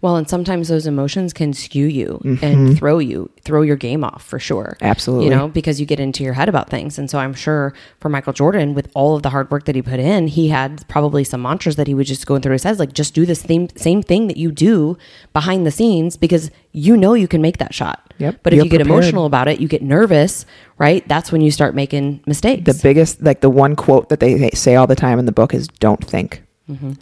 Well, 0.00 0.16
and 0.16 0.28
sometimes 0.28 0.68
those 0.68 0.86
emotions 0.86 1.32
can 1.32 1.52
skew 1.52 1.86
you 1.86 2.20
and 2.24 2.38
mm-hmm. 2.38 2.74
throw 2.74 2.98
you, 2.98 3.30
throw 3.42 3.62
your 3.62 3.76
game 3.76 4.04
off 4.04 4.22
for 4.24 4.38
sure. 4.38 4.76
Absolutely. 4.80 5.26
You 5.26 5.30
know, 5.30 5.48
because 5.48 5.80
you 5.80 5.86
get 5.86 6.00
into 6.00 6.22
your 6.22 6.34
head 6.34 6.48
about 6.48 6.70
things. 6.70 6.98
And 6.98 7.10
so 7.10 7.18
I'm 7.18 7.34
sure 7.34 7.74
for 8.00 8.08
Michael 8.08 8.32
Jordan, 8.32 8.74
with 8.74 8.90
all 8.94 9.16
of 9.16 9.22
the 9.22 9.30
hard 9.30 9.50
work 9.50 9.64
that 9.64 9.74
he 9.74 9.82
put 9.82 10.00
in, 10.00 10.28
he 10.28 10.48
had 10.48 10.86
probably 10.88 11.24
some 11.24 11.42
mantras 11.42 11.76
that 11.76 11.86
he 11.86 11.94
would 11.94 12.06
just 12.06 12.26
go 12.26 12.38
through 12.38 12.52
his 12.52 12.62
head, 12.62 12.78
like 12.78 12.92
just 12.92 13.14
do 13.14 13.26
the 13.26 13.34
same 13.34 13.68
same 13.76 14.02
thing 14.02 14.26
that 14.28 14.36
you 14.36 14.50
do 14.50 14.96
behind 15.32 15.66
the 15.66 15.70
scenes 15.70 16.16
because 16.16 16.50
you 16.72 16.96
know 16.96 17.14
you 17.14 17.28
can 17.28 17.40
make 17.40 17.58
that 17.58 17.74
shot. 17.74 18.12
Yep. 18.18 18.40
But 18.42 18.52
if 18.52 18.56
You're 18.56 18.64
you 18.64 18.70
get 18.70 18.78
prepared. 18.78 18.98
emotional 18.98 19.26
about 19.26 19.48
it, 19.48 19.60
you 19.60 19.68
get 19.68 19.82
nervous, 19.82 20.46
right? 20.78 21.06
That's 21.08 21.32
when 21.32 21.40
you 21.40 21.50
start 21.50 21.74
making 21.74 22.22
mistakes. 22.26 22.64
The 22.64 22.80
biggest, 22.82 23.22
like 23.22 23.40
the 23.40 23.50
one 23.50 23.76
quote 23.76 24.08
that 24.08 24.20
they 24.20 24.50
say 24.50 24.76
all 24.76 24.86
the 24.86 24.96
time 24.96 25.18
in 25.18 25.26
the 25.26 25.32
book 25.32 25.54
is 25.54 25.68
don't 25.68 26.04
think. 26.04 26.42
Mm-hmm. 26.68 26.92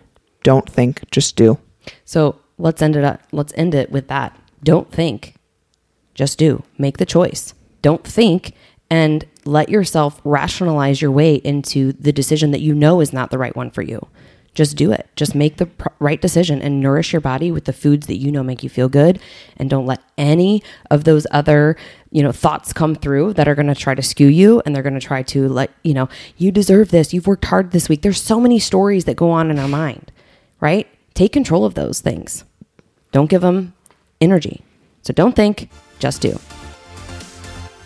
Don't 0.43 0.69
think, 0.69 1.09
just 1.11 1.37
do. 1.37 1.59
So 2.05 2.39
let's 2.59 2.83
end 2.83 2.97
it 2.97 3.05
up. 3.05 3.23
Let's 3.33 3.53
end 3.57 3.75
it 3.75 3.91
with 3.91 4.09
that. 4.09 4.39
Don't 4.63 4.91
think, 4.91 5.35
just 6.15 6.39
do. 6.39 6.63
Make 6.79 6.99
the 6.99 7.07
choice. 7.07 7.55
Don't 7.83 8.05
think 8.05 8.55
and 8.91 9.25
let 9.45 9.69
yourself 9.69 10.21
rationalize 10.25 11.03
your 11.03 11.11
way 11.11 11.35
into 11.37 11.93
the 11.95 12.13
decision 12.13 12.51
that 12.53 12.61
you 12.61 12.75
know 12.75 13.01
is 13.01 13.13
not 13.13 13.31
the 13.31 13.39
right 13.39 13.57
one 13.57 13.71
for 13.71 13.83
you. 13.83 14.07
Just 14.55 14.77
do 14.77 14.93
it. 14.93 15.09
Just 15.17 15.35
make 15.35 15.57
the 15.57 15.67
pr- 15.67 15.89
right 15.99 16.21
decision 16.21 16.63
and 16.63 16.81
nourish 16.81 17.13
your 17.13 17.21
body 17.21 17.51
with 17.51 17.65
the 17.65 17.73
foods 17.73 18.07
that 18.07 18.19
you 18.19 18.31
know 18.31 18.45
make 18.45 18.63
you 18.63 18.71
feel 18.71 18.89
good 18.89 19.19
and 19.57 19.69
don't 19.69 19.85
let 19.85 20.01
any 20.17 20.63
of 20.93 21.03
those 21.03 21.27
other, 21.33 21.77
you 22.13 22.23
know, 22.23 22.31
thoughts 22.31 22.73
come 22.73 22.95
through 22.95 23.33
that 23.33 23.49
are 23.49 23.57
going 23.57 23.67
to 23.67 23.75
try 23.75 23.97
to 23.97 24.03
skew 24.03 24.29
you 24.29 24.63
and 24.65 24.75
they're 24.75 24.85
going 24.85 24.95
to 24.95 25.01
try 25.01 25.23
to 25.25 25.49
let, 25.49 25.73
you 25.83 25.93
know, 25.93 26.09
you 26.37 26.53
deserve 26.53 26.91
this. 26.93 27.13
You've 27.13 27.27
worked 27.27 27.47
hard 27.47 27.73
this 27.73 27.89
week. 27.89 28.03
There's 28.03 28.23
so 28.23 28.39
many 28.39 28.61
stories 28.61 29.07
that 29.07 29.17
go 29.17 29.31
on 29.31 29.51
in 29.51 29.59
our 29.59 29.69
mind, 29.69 30.13
right? 30.61 30.87
Take 31.15 31.33
control 31.33 31.65
of 31.65 31.75
those 31.75 32.01
things. 32.01 32.45
Don't 33.13 33.31
give 33.31 33.43
them 33.43 33.75
energy. 34.21 34.63
So 35.03 35.13
don't 35.13 35.37
think, 35.37 35.71
just 35.99 36.21
do. 36.21 36.39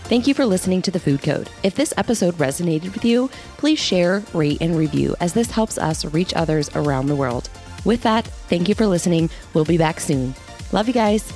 Thank 0.04 0.26
you 0.26 0.32
for 0.32 0.46
listening 0.46 0.80
to 0.82 0.90
The 0.90 0.98
Food 0.98 1.22
Code. 1.22 1.50
If 1.62 1.74
this 1.74 1.92
episode 1.98 2.34
resonated 2.36 2.94
with 2.94 3.04
you, 3.04 3.28
please 3.58 3.78
share, 3.78 4.22
rate, 4.32 4.62
and 4.62 4.74
review 4.74 5.14
as 5.20 5.34
this 5.34 5.50
helps 5.50 5.76
us 5.76 6.06
reach 6.06 6.32
others 6.32 6.70
around 6.74 7.06
the 7.06 7.16
world. 7.16 7.50
With 7.84 8.02
that, 8.04 8.26
thank 8.48 8.70
you 8.70 8.74
for 8.74 8.86
listening. 8.86 9.28
We'll 9.52 9.66
be 9.66 9.76
back 9.76 10.00
soon. 10.00 10.34
Love 10.72 10.88
you 10.88 10.94
guys. 10.94 11.30